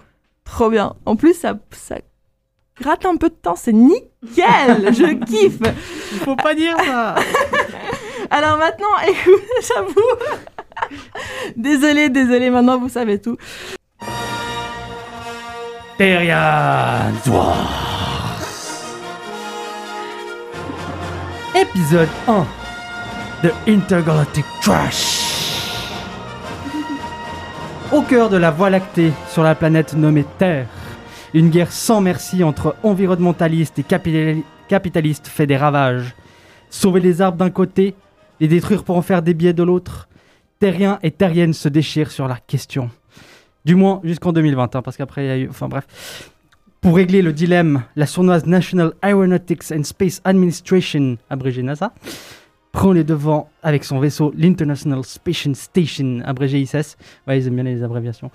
Trop 0.46 0.70
bien. 0.70 0.94
En 1.04 1.16
plus, 1.16 1.34
ça, 1.34 1.54
ça 1.72 1.96
gratte 2.80 3.04
un 3.04 3.16
peu 3.16 3.28
de 3.28 3.34
temps. 3.34 3.56
C'est 3.56 3.72
nickel. 3.72 4.08
Je 4.92 5.14
kiffe. 5.26 5.58
Il 6.12 6.18
faut 6.20 6.36
pas 6.36 6.54
dire 6.54 6.76
ça. 6.78 7.16
Alors 8.30 8.56
maintenant, 8.56 8.86
écoute, 9.08 9.42
j'avoue. 9.68 10.96
désolé, 11.56 12.08
désolé. 12.08 12.50
Maintenant, 12.50 12.78
vous 12.78 12.88
savez 12.88 13.20
tout. 13.20 13.36
Terrian 15.98 17.12
Épisode 21.54 22.08
1 22.28 22.46
de 23.42 23.50
Intergalactic 23.66 24.44
Trash. 24.60 25.15
Au 27.92 28.02
cœur 28.02 28.28
de 28.30 28.36
la 28.36 28.50
Voie 28.50 28.70
lactée, 28.70 29.12
sur 29.28 29.42
la 29.42 29.54
planète 29.54 29.94
nommée 29.94 30.24
Terre, 30.38 30.66
une 31.34 31.50
guerre 31.50 31.72
sans 31.72 32.00
merci 32.00 32.42
entre 32.42 32.74
environnementalistes 32.82 33.78
et 33.78 33.82
capitali- 33.82 34.44
capitalistes 34.68 35.28
fait 35.28 35.46
des 35.46 35.56
ravages. 35.56 36.14
Sauver 36.68 37.00
les 37.00 37.22
arbres 37.22 37.38
d'un 37.38 37.50
côté, 37.50 37.94
les 38.40 38.48
détruire 38.48 38.82
pour 38.84 38.96
en 38.96 39.02
faire 39.02 39.22
des 39.22 39.34
billets 39.34 39.52
de 39.52 39.62
l'autre. 39.62 40.08
Terriens 40.58 40.98
et 41.02 41.10
terriennes 41.10 41.52
se 41.52 41.68
déchirent 41.68 42.10
sur 42.10 42.26
la 42.28 42.36
question. 42.36 42.90
Du 43.64 43.74
moins 43.74 44.00
jusqu'en 44.04 44.32
2020, 44.32 44.74
hein, 44.76 44.82
parce 44.82 44.96
qu'après 44.96 45.24
il 45.24 45.28
y 45.28 45.30
a 45.30 45.38
eu... 45.38 45.48
Enfin 45.48 45.68
bref. 45.68 45.86
Pour 46.80 46.96
régler 46.96 47.22
le 47.22 47.32
dilemme, 47.32 47.82
la 47.96 48.06
sournoise 48.06 48.46
National 48.46 48.92
Aeronautics 49.02 49.72
and 49.72 49.84
Space 49.84 50.20
Administration, 50.24 51.16
abrégé 51.30 51.62
NASA, 51.62 51.92
prend 52.76 52.92
les 52.92 53.04
devants 53.04 53.48
avec 53.62 53.84
son 53.84 53.98
vaisseau 53.98 54.34
l'International 54.36 55.02
Space 55.02 55.50
Station, 55.54 56.20
abrégé 56.26 56.60
ISS. 56.60 56.98
Ouais, 57.26 57.38
ils 57.38 57.46
aiment 57.46 57.54
bien 57.54 57.64
les 57.64 57.82
abréviations. 57.82 58.30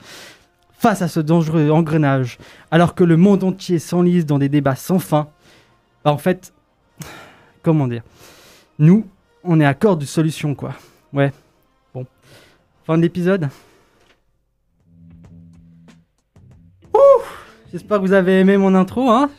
Face 0.72 1.04
à 1.04 1.08
ce 1.08 1.20
dangereux 1.20 1.70
engrenage, 1.70 2.40
alors 2.72 2.96
que 2.96 3.04
le 3.04 3.18
monde 3.18 3.44
entier 3.44 3.78
s'enlise 3.78 4.26
dans 4.26 4.40
des 4.40 4.50
débats 4.50 4.76
sans 4.76 4.98
fin, 4.98 5.28
bah 6.04 6.12
en 6.12 6.18
fait, 6.18 6.56
comment 7.62 7.88
dire? 7.88 8.02
Nous, 8.80 9.06
on 9.44 9.60
est 9.60 9.66
à 9.66 9.76
corps 9.76 9.96
de 9.96 10.06
solution, 10.06 10.56
quoi. 10.56 10.74
Ouais. 11.14 11.32
Bon. 11.94 12.08
Fin 12.84 12.98
de 12.98 13.04
l'épisode. 13.04 13.48
Ouh 16.96 17.22
J'espère 17.72 17.98
que 17.98 18.08
vous 18.08 18.14
avez 18.14 18.40
aimé 18.40 18.58
mon 18.58 18.74
intro, 18.74 19.08
hein. 19.08 19.30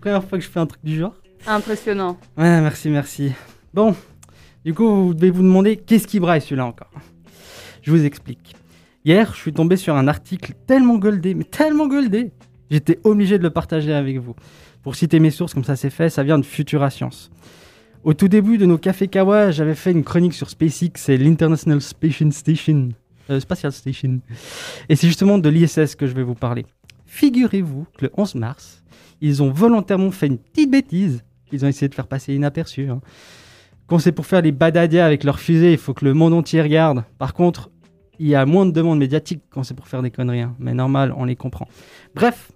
Première 0.00 0.24
fois 0.24 0.38
que 0.38 0.44
je 0.44 0.48
fais 0.48 0.60
un 0.60 0.66
truc 0.66 0.82
du 0.82 0.96
genre. 0.96 1.12
Impressionnant. 1.46 2.16
Ouais, 2.38 2.62
merci, 2.62 2.88
merci. 2.88 3.32
Bon, 3.74 3.94
du 4.64 4.74
coup, 4.74 5.06
vous 5.06 5.14
devez 5.14 5.30
vous 5.30 5.42
demander 5.42 5.76
qu'est-ce 5.76 6.06
qui 6.06 6.20
braille 6.20 6.40
celui-là 6.40 6.66
encore? 6.66 6.90
Je 7.82 7.90
vous 7.90 8.04
explique. 8.04 8.54
Hier, 9.04 9.32
je 9.34 9.38
suis 9.40 9.52
tombé 9.52 9.76
sur 9.76 9.96
un 9.96 10.06
article 10.06 10.52
tellement 10.66 10.98
goldé, 10.98 11.34
mais 11.34 11.44
tellement 11.44 11.88
goldé, 11.88 12.30
j'étais 12.70 13.00
obligé 13.02 13.38
de 13.38 13.42
le 13.42 13.50
partager 13.50 13.92
avec 13.92 14.18
vous. 14.18 14.36
Pour 14.82 14.94
citer 14.94 15.18
mes 15.18 15.30
sources, 15.30 15.54
comme 15.54 15.64
ça 15.64 15.74
c'est 15.76 15.90
fait, 15.90 16.08
ça 16.08 16.22
vient 16.22 16.38
de 16.38 16.44
Futura 16.44 16.90
Science. 16.90 17.30
Au 18.04 18.14
tout 18.14 18.28
début 18.28 18.58
de 18.58 18.66
nos 18.66 18.78
cafés 18.78 19.08
Kawa, 19.08 19.50
j'avais 19.52 19.74
fait 19.74 19.92
une 19.92 20.02
chronique 20.02 20.34
sur 20.34 20.50
SpaceX 20.50 21.08
et 21.08 21.16
l'International 21.16 21.80
Space 21.80 22.28
Station. 22.30 22.88
euh, 23.30 23.40
Station. 23.40 24.20
Et 24.88 24.96
c'est 24.96 25.06
justement 25.06 25.38
de 25.38 25.48
l'ISS 25.48 25.94
que 25.94 26.06
je 26.06 26.12
vais 26.12 26.24
vous 26.24 26.34
parler. 26.34 26.66
Figurez-vous 27.06 27.86
que 27.96 28.06
le 28.06 28.10
11 28.16 28.34
mars, 28.36 28.82
ils 29.20 29.42
ont 29.42 29.50
volontairement 29.50 30.10
fait 30.10 30.26
une 30.26 30.38
petite 30.38 30.70
bêtise. 30.70 31.22
Ils 31.52 31.64
ont 31.64 31.68
essayé 31.68 31.88
de 31.88 31.94
faire 31.94 32.06
passer 32.08 32.34
inaperçu. 32.34 32.88
Hein. 32.88 33.00
Quand 33.92 33.98
c'est 33.98 34.12
pour 34.12 34.24
faire 34.24 34.40
les 34.40 34.52
badadias 34.52 35.04
avec 35.04 35.22
leur 35.22 35.38
fusée, 35.38 35.72
il 35.72 35.76
faut 35.76 35.92
que 35.92 36.06
le 36.06 36.14
monde 36.14 36.32
entier 36.32 36.62
regarde. 36.62 37.04
Par 37.18 37.34
contre, 37.34 37.68
il 38.18 38.26
y 38.26 38.34
a 38.34 38.46
moins 38.46 38.64
de 38.64 38.70
demandes 38.70 38.98
médiatiques 38.98 39.42
quand 39.50 39.64
c'est 39.64 39.74
pour 39.74 39.86
faire 39.86 40.00
des 40.00 40.10
conneries. 40.10 40.40
hein. 40.40 40.56
Mais 40.58 40.72
normal, 40.72 41.12
on 41.14 41.26
les 41.26 41.36
comprend. 41.36 41.68
Bref, 42.14 42.52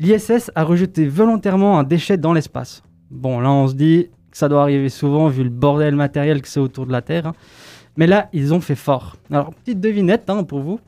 l'ISS 0.00 0.50
a 0.56 0.64
rejeté 0.64 1.06
volontairement 1.06 1.78
un 1.78 1.84
déchet 1.84 2.16
dans 2.16 2.32
l'espace. 2.32 2.82
Bon, 3.12 3.38
là, 3.38 3.48
on 3.52 3.68
se 3.68 3.74
dit 3.74 4.08
que 4.32 4.36
ça 4.36 4.48
doit 4.48 4.62
arriver 4.62 4.88
souvent 4.88 5.28
vu 5.28 5.44
le 5.44 5.50
bordel 5.50 5.94
matériel 5.94 6.42
que 6.42 6.48
c'est 6.48 6.58
autour 6.58 6.84
de 6.84 6.90
la 6.90 7.00
Terre. 7.00 7.28
hein. 7.28 7.34
Mais 7.96 8.08
là, 8.08 8.28
ils 8.32 8.52
ont 8.52 8.60
fait 8.60 8.74
fort. 8.74 9.14
Alors, 9.30 9.54
petite 9.54 9.78
devinette 9.80 10.28
hein, 10.28 10.42
pour 10.42 10.62
vous. 10.62 10.80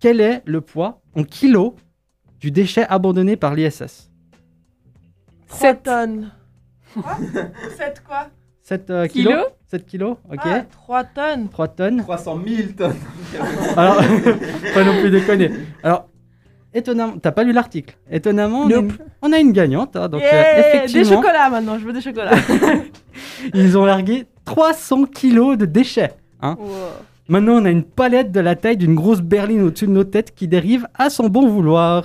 Quel 0.00 0.20
est 0.20 0.42
le 0.44 0.60
poids 0.60 1.00
en 1.14 1.24
kilos 1.24 1.72
du 2.40 2.50
déchet 2.50 2.84
abandonné 2.86 3.36
par 3.36 3.54
l'ISS? 3.54 4.10
7 5.46 5.82
tonnes. 5.82 6.30
Quoi? 6.92 7.16
7 7.78 8.02
quoi? 8.06 8.26
7 8.68 8.90
euh, 8.90 9.06
Kilos 9.06 9.32
kilos? 9.32 9.46
7 9.70 9.86
kilos, 9.86 10.16
ok. 10.28 10.40
Ah, 10.44 10.64
3 10.72 11.04
tonnes. 11.04 11.48
3 11.48 11.68
tonnes. 11.68 11.98
300 12.02 12.40
000 12.44 12.68
tonnes. 12.76 12.96
Alors, 13.76 13.96
pas 14.74 14.84
non 14.84 15.00
plus 15.00 15.10
déconner. 15.10 15.52
Alors, 15.84 16.08
étonnamment, 16.74 17.14
t'as 17.22 17.30
pas 17.30 17.44
lu 17.44 17.52
l'article. 17.52 17.96
Étonnamment, 18.10 18.62
on, 18.62 18.70
a 18.70 18.74
une, 18.78 18.92
on 19.22 19.32
a 19.32 19.38
une 19.38 19.52
gagnante. 19.52 19.94
hein, 19.94 20.08
donc, 20.08 20.20
euh, 20.20 20.24
Yeah, 20.24 20.54
des 20.54 20.60
effectivement, 20.68 21.22
chocolats 21.22 21.48
maintenant, 21.48 21.78
je 21.78 21.84
veux 21.84 21.92
des 21.92 22.00
chocolats. 22.00 22.32
ils 23.54 23.78
ont 23.78 23.84
largué 23.84 24.26
300 24.44 25.04
kilos 25.04 25.56
de 25.56 25.64
déchets. 25.66 26.14
hein. 26.42 26.56
Maintenant, 27.28 27.62
on 27.62 27.64
a 27.66 27.70
une 27.70 27.84
palette 27.84 28.32
de 28.32 28.40
la 28.40 28.56
taille 28.56 28.76
d'une 28.76 28.96
grosse 28.96 29.20
berline 29.20 29.62
au-dessus 29.62 29.86
de 29.86 29.92
nos 29.92 30.04
têtes 30.04 30.34
qui 30.34 30.48
dérive 30.48 30.88
à 30.98 31.08
son 31.08 31.28
bon 31.28 31.46
vouloir. 31.46 32.04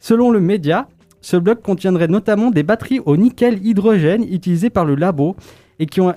Selon 0.00 0.30
le 0.30 0.40
média, 0.40 0.86
ce 1.22 1.38
bloc 1.38 1.62
contiendrait 1.62 2.08
notamment 2.08 2.50
des 2.50 2.62
batteries 2.62 3.00
au 3.06 3.16
nickel-hydrogène 3.16 4.22
utilisées 4.22 4.68
par 4.68 4.84
le 4.84 4.96
labo 4.96 5.36
et 5.78 5.86
qui 5.86 6.00
ont, 6.00 6.14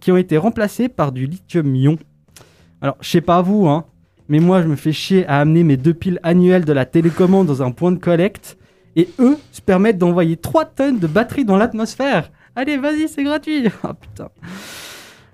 qui 0.00 0.12
ont 0.12 0.16
été 0.16 0.36
remplacées 0.36 0.88
par 0.88 1.12
du 1.12 1.26
lithium-ion. 1.26 1.98
Alors, 2.80 2.96
je 3.00 3.08
sais 3.08 3.20
pas 3.20 3.42
vous, 3.42 3.66
hein, 3.66 3.84
mais 4.28 4.40
moi, 4.40 4.62
je 4.62 4.66
me 4.66 4.76
fais 4.76 4.92
chier 4.92 5.26
à 5.26 5.40
amener 5.40 5.62
mes 5.62 5.76
deux 5.76 5.94
piles 5.94 6.20
annuelles 6.22 6.64
de 6.64 6.72
la 6.72 6.84
télécommande 6.84 7.46
dans 7.46 7.62
un 7.62 7.70
point 7.70 7.92
de 7.92 7.98
collecte 7.98 8.58
et 8.96 9.08
eux 9.18 9.36
se 9.52 9.60
permettent 9.60 9.98
d'envoyer 9.98 10.36
3 10.36 10.64
tonnes 10.64 10.98
de 10.98 11.06
batteries 11.06 11.44
dans 11.44 11.56
l'atmosphère. 11.56 12.30
Allez, 12.56 12.78
vas-y, 12.78 13.08
c'est 13.08 13.22
gratuit. 13.22 13.68
Oh 13.84 13.88
putain. 14.00 14.28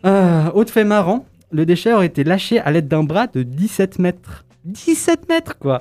Euh, 0.04 0.50
autre 0.50 0.72
fait 0.72 0.84
marrant, 0.84 1.24
le 1.52 1.64
déchet 1.64 1.92
aurait 1.92 2.06
été 2.06 2.24
lâché 2.24 2.58
à 2.58 2.70
l'aide 2.72 2.88
d'un 2.88 3.04
bras 3.04 3.28
de 3.28 3.42
17 3.42 3.98
mètres. 3.98 4.44
17 4.64 5.28
mètres, 5.28 5.58
quoi. 5.58 5.80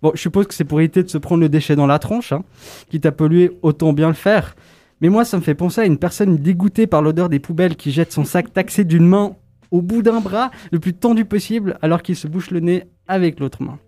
Bon, 0.00 0.12
je 0.14 0.20
suppose 0.20 0.46
que 0.46 0.54
c'est 0.54 0.64
pour 0.64 0.80
éviter 0.80 1.02
de 1.02 1.08
se 1.08 1.18
prendre 1.18 1.40
le 1.40 1.48
déchet 1.48 1.76
dans 1.76 1.86
la 1.86 1.98
tronche. 1.98 2.32
Hein. 2.32 2.44
Quitte 2.90 3.06
à 3.06 3.12
polluer, 3.12 3.58
autant 3.62 3.92
bien 3.92 4.08
le 4.08 4.14
faire. 4.14 4.54
Mais 5.00 5.08
moi, 5.08 5.24
ça 5.24 5.36
me 5.36 5.42
fait 5.42 5.54
penser 5.54 5.80
à 5.80 5.84
une 5.84 5.98
personne 5.98 6.36
dégoûtée 6.38 6.86
par 6.86 7.02
l'odeur 7.02 7.28
des 7.28 7.38
poubelles 7.38 7.76
qui 7.76 7.92
jette 7.92 8.12
son 8.12 8.24
sac 8.24 8.52
taxé 8.52 8.84
d'une 8.84 9.06
main 9.06 9.36
au 9.70 9.82
bout 9.82 10.02
d'un 10.02 10.20
bras, 10.20 10.50
le 10.72 10.80
plus 10.80 10.94
tendu 10.94 11.24
possible, 11.24 11.78
alors 11.82 12.02
qu'il 12.02 12.16
se 12.16 12.26
bouche 12.26 12.50
le 12.50 12.60
nez 12.60 12.84
avec 13.06 13.38
l'autre 13.38 13.62
main. 13.62 13.78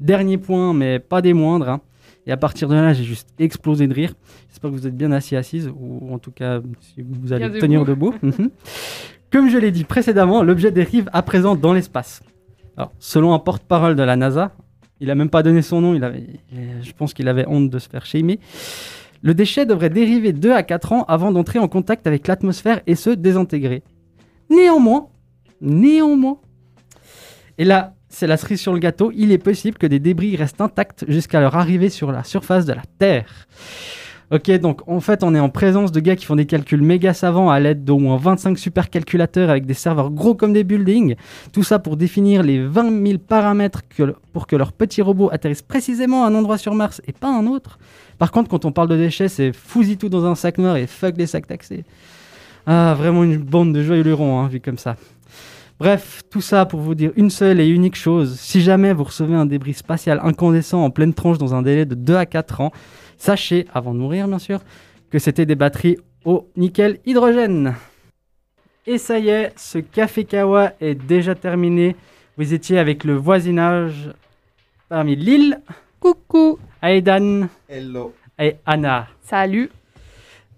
Dernier 0.00 0.38
point, 0.38 0.72
mais 0.74 0.98
pas 0.98 1.22
des 1.22 1.32
moindres. 1.34 1.68
hein. 1.68 1.80
Et 2.26 2.32
à 2.32 2.36
partir 2.36 2.68
de 2.68 2.74
là, 2.74 2.92
j'ai 2.92 3.04
juste 3.04 3.28
explosé 3.38 3.86
de 3.86 3.94
rire. 3.94 4.14
J'espère 4.48 4.70
que 4.70 4.76
vous 4.76 4.86
êtes 4.86 4.96
bien 4.96 5.12
assis, 5.12 5.36
assises, 5.36 5.70
ou 5.74 6.12
en 6.12 6.18
tout 6.18 6.30
cas, 6.30 6.60
si 6.80 7.02
vous 7.02 7.32
allez 7.32 7.48
Bien 7.48 7.60
tenir 7.60 7.84
debout. 7.84 8.12
debout. 8.12 8.34
Mhm. 8.38 8.50
Comme 9.32 9.48
je 9.48 9.58
l'ai 9.58 9.70
dit 9.70 9.84
précédemment, 9.84 10.42
l'objet 10.42 10.72
dérive 10.72 11.08
à 11.12 11.22
présent 11.22 11.54
dans 11.54 11.72
l'espace. 11.72 12.20
Alors, 12.76 12.92
selon 12.98 13.32
un 13.32 13.38
porte-parole 13.38 13.94
de 13.94 14.02
la 14.02 14.16
NASA, 14.16 14.52
il 14.98 15.08
a 15.10 15.14
même 15.14 15.30
pas 15.30 15.44
donné 15.44 15.62
son 15.62 15.80
nom, 15.80 15.94
il 15.94 16.02
avait, 16.02 16.26
je 16.82 16.92
pense 16.92 17.14
qu'il 17.14 17.28
avait 17.28 17.46
honte 17.46 17.70
de 17.70 17.78
se 17.78 17.88
faire 17.88 18.04
shamer. 18.04 18.40
Le 19.22 19.34
déchet 19.34 19.66
devrait 19.66 19.90
dériver 19.90 20.32
2 20.32 20.52
à 20.52 20.62
4 20.62 20.92
ans 20.92 21.04
avant 21.04 21.32
d'entrer 21.32 21.58
en 21.58 21.68
contact 21.68 22.06
avec 22.06 22.26
l'atmosphère 22.26 22.80
et 22.86 22.94
se 22.94 23.10
désintégrer. 23.10 23.82
Néanmoins, 24.48 25.08
néanmoins, 25.60 26.38
et 27.58 27.64
là, 27.64 27.94
c'est 28.08 28.26
la 28.26 28.36
cerise 28.36 28.60
sur 28.60 28.72
le 28.72 28.78
gâteau, 28.78 29.12
il 29.14 29.32
est 29.32 29.38
possible 29.38 29.78
que 29.78 29.86
des 29.86 29.98
débris 29.98 30.34
restent 30.36 30.60
intacts 30.60 31.04
jusqu'à 31.08 31.40
leur 31.40 31.56
arrivée 31.56 31.90
sur 31.90 32.10
la 32.10 32.24
surface 32.24 32.64
de 32.64 32.72
la 32.72 32.82
Terre. 32.98 33.46
Ok, 34.32 34.48
donc 34.60 34.82
en 34.86 35.00
fait, 35.00 35.24
on 35.24 35.34
est 35.34 35.40
en 35.40 35.48
présence 35.48 35.90
de 35.90 35.98
gars 35.98 36.14
qui 36.14 36.24
font 36.24 36.36
des 36.36 36.46
calculs 36.46 36.82
méga 36.82 37.12
savants 37.14 37.50
à 37.50 37.58
l'aide 37.58 37.84
d'au 37.84 37.98
moins 37.98 38.16
25 38.16 38.56
supercalculateurs 38.56 39.50
avec 39.50 39.66
des 39.66 39.74
serveurs 39.74 40.10
gros 40.10 40.36
comme 40.36 40.52
des 40.52 40.62
buildings. 40.62 41.16
Tout 41.52 41.64
ça 41.64 41.80
pour 41.80 41.96
définir 41.96 42.44
les 42.44 42.64
20 42.64 43.06
000 43.06 43.18
paramètres 43.18 43.82
pour 44.32 44.46
que 44.46 44.54
leur 44.54 44.72
petit 44.72 45.02
robot 45.02 45.30
atterrisse 45.32 45.62
précisément 45.62 46.24
à 46.24 46.28
un 46.28 46.34
endroit 46.36 46.58
sur 46.58 46.76
Mars 46.76 47.02
et 47.08 47.12
pas 47.12 47.26
un 47.26 47.48
autre. 47.48 47.80
Par 48.18 48.30
contre, 48.30 48.48
quand 48.48 48.64
on 48.64 48.70
parle 48.70 48.86
de 48.86 48.96
déchets, 48.96 49.26
c'est 49.26 49.52
fousi 49.52 49.96
tout 49.96 50.08
dans 50.08 50.24
un 50.24 50.36
sac 50.36 50.58
noir 50.58 50.76
et 50.76 50.86
fuck 50.86 51.16
les 51.16 51.26
sacs 51.26 51.48
taxés. 51.48 51.84
Ah, 52.66 52.94
vraiment 52.96 53.24
une 53.24 53.38
bande 53.38 53.74
de 53.74 53.82
joyeux 53.82 54.04
lurons, 54.04 54.38
hein, 54.38 54.46
vu 54.46 54.60
comme 54.60 54.78
ça. 54.78 54.94
Bref, 55.80 56.22
tout 56.30 56.42
ça 56.42 56.66
pour 56.66 56.78
vous 56.80 56.94
dire 56.94 57.10
une 57.16 57.30
seule 57.30 57.58
et 57.58 57.66
unique 57.66 57.96
chose. 57.96 58.38
Si 58.38 58.60
jamais 58.60 58.92
vous 58.92 59.04
recevez 59.04 59.34
un 59.34 59.46
débris 59.46 59.72
spatial 59.72 60.20
incandescent 60.22 60.84
en 60.84 60.90
pleine 60.90 61.14
tranche 61.14 61.38
dans 61.38 61.54
un 61.54 61.62
délai 61.62 61.86
de 61.86 61.94
2 61.94 62.14
à 62.16 62.26
4 62.26 62.60
ans, 62.60 62.70
sachez, 63.20 63.66
avant 63.72 63.94
de 63.94 63.98
mourir 63.98 64.26
bien 64.26 64.38
sûr, 64.38 64.60
que 65.10 65.18
c'était 65.18 65.46
des 65.46 65.54
batteries 65.54 65.98
au 66.24 66.48
nickel 66.56 66.98
hydrogène. 67.06 67.74
Et 68.86 68.98
ça 68.98 69.18
y 69.18 69.28
est, 69.28 69.52
ce 69.56 69.78
café 69.78 70.24
kawa 70.24 70.72
est 70.80 70.94
déjà 70.94 71.34
terminé. 71.34 71.96
Vous 72.36 72.54
étiez 72.54 72.78
avec 72.78 73.04
le 73.04 73.14
voisinage 73.14 74.10
parmi 74.88 75.14
Lille. 75.14 75.60
Coucou. 76.00 76.58
Aïdan. 76.80 77.48
Hello. 77.68 78.14
Et 78.38 78.56
Anna. 78.64 79.06
Salut. 79.22 79.70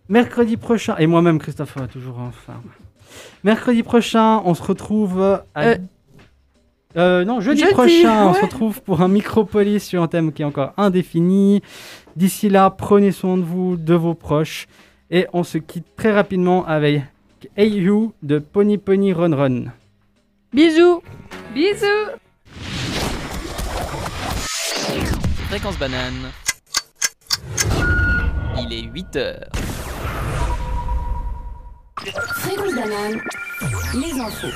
Mercredi 0.09 0.57
prochain, 0.57 0.97
et 0.99 1.07
moi-même 1.07 1.39
Christophe, 1.39 1.77
toujours 1.91 2.19
en 2.19 2.31
forme. 2.31 2.71
Mercredi 3.43 3.83
prochain, 3.83 4.41
on 4.45 4.55
se 4.55 4.63
retrouve 4.63 5.43
à... 5.55 5.63
Euh, 5.63 5.77
Euh, 6.97 7.25
non, 7.25 7.41
jeudi, 7.41 7.61
jeudi, 7.61 7.73
prochain, 7.73 8.27
on 8.27 8.35
se 8.35 8.43
retrouve 8.43 8.83
pour 8.83 9.01
un 9.01 9.09
Micropolis 9.09 9.81
sur 9.81 10.03
un 10.03 10.09
thème 10.09 10.33
qui 10.33 10.43
est 10.43 10.45
encore 10.45 10.73
indéfini. 10.77 11.63
D'ici 12.17 12.49
là, 12.49 12.71
prenez 12.71 13.13
soin 13.13 13.37
de 13.37 13.43
vous, 13.43 13.77
de 13.77 13.95
vos 13.95 14.15
proches. 14.15 14.67
Et 15.11 15.27
on 15.33 15.43
se 15.43 15.59
quitte 15.59 15.87
très 15.97 16.13
rapidement 16.13 16.67
avec 16.67 17.03
Hey 17.57 17.71
You 17.71 18.13
de 18.23 18.39
Pony 18.39 18.79
Pony 18.79 19.13
Run 19.13 19.35
Run. 19.35 19.65
Bisous. 20.53 21.03
Bisous. 21.55 21.87
Fréquence 25.49 25.79
banane. 25.79 26.31
Il 28.59 28.73
est 28.73 28.83
8 28.83 29.17
heures. 29.17 29.49
Fréquence 31.99 32.75
banane, 32.75 33.21
les 33.95 34.21
infos. 34.21 34.49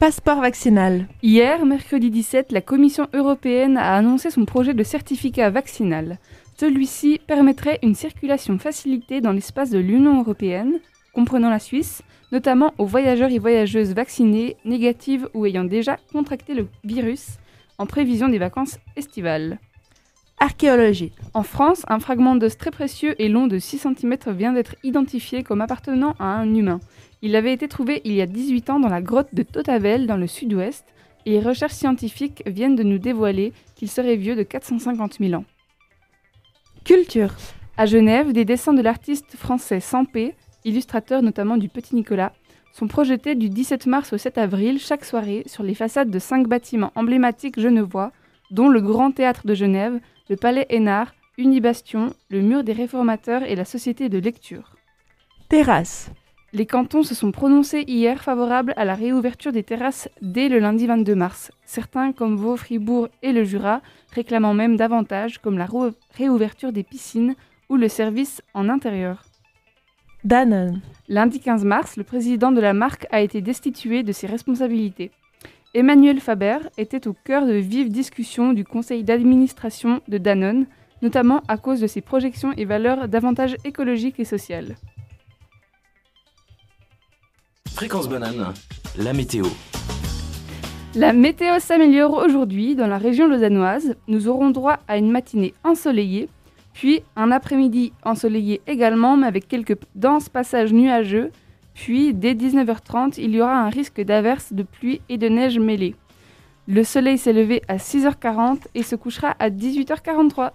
Passeport 0.00 0.40
vaccinal. 0.40 1.06
Hier, 1.22 1.64
mercredi 1.64 2.10
17, 2.10 2.50
la 2.50 2.60
Commission 2.60 3.06
européenne 3.14 3.76
a 3.76 3.94
annoncé 3.94 4.30
son 4.30 4.44
projet 4.44 4.74
de 4.74 4.82
certificat 4.82 5.50
vaccinal. 5.50 6.18
Celui-ci 6.58 7.20
permettrait 7.26 7.78
une 7.82 7.94
circulation 7.94 8.58
facilitée 8.58 9.20
dans 9.20 9.32
l'espace 9.32 9.70
de 9.70 9.78
l'Union 9.78 10.20
européenne, 10.20 10.80
comprenant 11.14 11.48
la 11.48 11.60
Suisse, 11.60 12.02
notamment 12.32 12.74
aux 12.78 12.86
voyageurs 12.86 13.30
et 13.30 13.38
voyageuses 13.38 13.94
vaccinés, 13.94 14.56
négatives 14.64 15.28
ou 15.32 15.46
ayant 15.46 15.64
déjà 15.64 15.96
contracté 16.12 16.54
le 16.54 16.66
virus 16.82 17.38
en 17.78 17.86
prévision 17.86 18.28
des 18.28 18.38
vacances 18.38 18.78
estivales. 18.96 19.58
Archéologie. 20.40 21.12
En 21.32 21.44
France, 21.44 21.84
un 21.88 22.00
fragment 22.00 22.34
d'os 22.34 22.58
très 22.58 22.72
précieux 22.72 23.14
et 23.22 23.28
long 23.28 23.46
de 23.46 23.58
6 23.58 23.78
cm 23.78 24.16
vient 24.36 24.52
d'être 24.52 24.74
identifié 24.82 25.44
comme 25.44 25.60
appartenant 25.60 26.14
à 26.18 26.24
un 26.24 26.52
humain. 26.52 26.80
Il 27.24 27.36
avait 27.36 27.54
été 27.54 27.68
trouvé 27.68 28.02
il 28.04 28.12
y 28.12 28.20
a 28.20 28.26
18 28.26 28.68
ans 28.68 28.78
dans 28.78 28.90
la 28.90 29.00
grotte 29.00 29.34
de 29.34 29.42
Totavel 29.42 30.06
dans 30.06 30.18
le 30.18 30.26
sud-ouest 30.26 30.84
et 31.24 31.30
les 31.30 31.40
recherches 31.40 31.72
scientifiques 31.72 32.42
viennent 32.44 32.76
de 32.76 32.82
nous 32.82 32.98
dévoiler 32.98 33.54
qu'il 33.76 33.88
serait 33.88 34.16
vieux 34.16 34.36
de 34.36 34.42
450 34.42 35.16
000 35.20 35.32
ans. 35.32 35.46
Culture. 36.84 37.34
À 37.78 37.86
Genève, 37.86 38.34
des 38.34 38.44
dessins 38.44 38.74
de 38.74 38.82
l'artiste 38.82 39.36
français 39.36 39.80
Sampé, 39.80 40.34
illustrateur 40.66 41.22
notamment 41.22 41.56
du 41.56 41.70
Petit 41.70 41.94
Nicolas, 41.94 42.34
sont 42.74 42.88
projetés 42.88 43.34
du 43.34 43.48
17 43.48 43.86
mars 43.86 44.12
au 44.12 44.18
7 44.18 44.36
avril 44.36 44.78
chaque 44.78 45.06
soirée 45.06 45.44
sur 45.46 45.62
les 45.62 45.74
façades 45.74 46.10
de 46.10 46.18
cinq 46.18 46.46
bâtiments 46.46 46.92
emblématiques 46.94 47.58
genevois, 47.58 48.12
dont 48.50 48.68
le 48.68 48.82
Grand 48.82 49.12
Théâtre 49.12 49.46
de 49.46 49.54
Genève, 49.54 49.98
le 50.28 50.36
Palais 50.36 50.66
Hénard, 50.68 51.14
Unibastion, 51.38 52.12
le 52.28 52.42
Mur 52.42 52.64
des 52.64 52.74
Réformateurs 52.74 53.44
et 53.44 53.56
la 53.56 53.64
Société 53.64 54.10
de 54.10 54.18
lecture. 54.18 54.76
Terrasse. 55.48 56.10
Les 56.54 56.66
cantons 56.66 57.02
se 57.02 57.16
sont 57.16 57.32
prononcés 57.32 57.82
hier 57.88 58.22
favorables 58.22 58.74
à 58.76 58.84
la 58.84 58.94
réouverture 58.94 59.50
des 59.50 59.64
terrasses 59.64 60.08
dès 60.22 60.48
le 60.48 60.60
lundi 60.60 60.86
22 60.86 61.16
mars. 61.16 61.50
Certains, 61.64 62.12
comme 62.12 62.36
Vaud, 62.36 62.56
Fribourg 62.56 63.08
et 63.22 63.32
le 63.32 63.42
Jura, 63.42 63.82
réclamant 64.12 64.54
même 64.54 64.76
davantage, 64.76 65.38
comme 65.38 65.58
la 65.58 65.66
réouverture 66.16 66.70
des 66.70 66.84
piscines 66.84 67.34
ou 67.68 67.74
le 67.74 67.88
service 67.88 68.40
en 68.54 68.68
intérieur. 68.68 69.24
Danone. 70.22 70.80
Lundi 71.08 71.40
15 71.40 71.64
mars, 71.64 71.96
le 71.96 72.04
président 72.04 72.52
de 72.52 72.60
la 72.60 72.72
marque 72.72 73.08
a 73.10 73.20
été 73.20 73.40
destitué 73.40 74.04
de 74.04 74.12
ses 74.12 74.28
responsabilités. 74.28 75.10
Emmanuel 75.74 76.20
Faber 76.20 76.58
était 76.78 77.08
au 77.08 77.14
cœur 77.24 77.46
de 77.46 77.54
vives 77.54 77.90
discussions 77.90 78.52
du 78.52 78.64
conseil 78.64 79.02
d'administration 79.02 80.02
de 80.06 80.18
Danone, 80.18 80.66
notamment 81.02 81.42
à 81.48 81.56
cause 81.56 81.80
de 81.80 81.88
ses 81.88 82.00
projections 82.00 82.52
et 82.52 82.64
valeurs 82.64 83.08
davantage 83.08 83.56
écologiques 83.64 84.20
et 84.20 84.24
sociales. 84.24 84.76
Fréquence 87.74 88.08
banane, 88.08 88.54
la 88.96 89.12
météo. 89.12 89.46
La 90.94 91.12
météo 91.12 91.58
s'améliore 91.58 92.22
aujourd'hui 92.24 92.76
dans 92.76 92.86
la 92.86 92.98
région 92.98 93.26
lausannoise. 93.26 93.96
Nous 94.06 94.28
aurons 94.28 94.50
droit 94.50 94.78
à 94.86 94.96
une 94.96 95.10
matinée 95.10 95.54
ensoleillée, 95.64 96.28
puis 96.72 97.02
un 97.16 97.32
après-midi 97.32 97.92
ensoleillé 98.04 98.60
également, 98.68 99.16
mais 99.16 99.26
avec 99.26 99.48
quelques 99.48 99.76
denses 99.96 100.28
passages 100.28 100.72
nuageux. 100.72 101.32
Puis, 101.74 102.14
dès 102.14 102.34
19h30, 102.34 103.14
il 103.18 103.34
y 103.34 103.40
aura 103.40 103.58
un 103.64 103.70
risque 103.70 104.00
d'averse, 104.00 104.52
de 104.52 104.62
pluie 104.62 105.00
et 105.08 105.18
de 105.18 105.28
neige 105.28 105.58
mêlée. 105.58 105.96
Le 106.68 106.84
soleil 106.84 107.18
s'est 107.18 107.32
levé 107.32 107.60
à 107.66 107.78
6h40 107.78 108.60
et 108.76 108.84
se 108.84 108.94
couchera 108.94 109.34
à 109.40 109.50
18h43. 109.50 110.52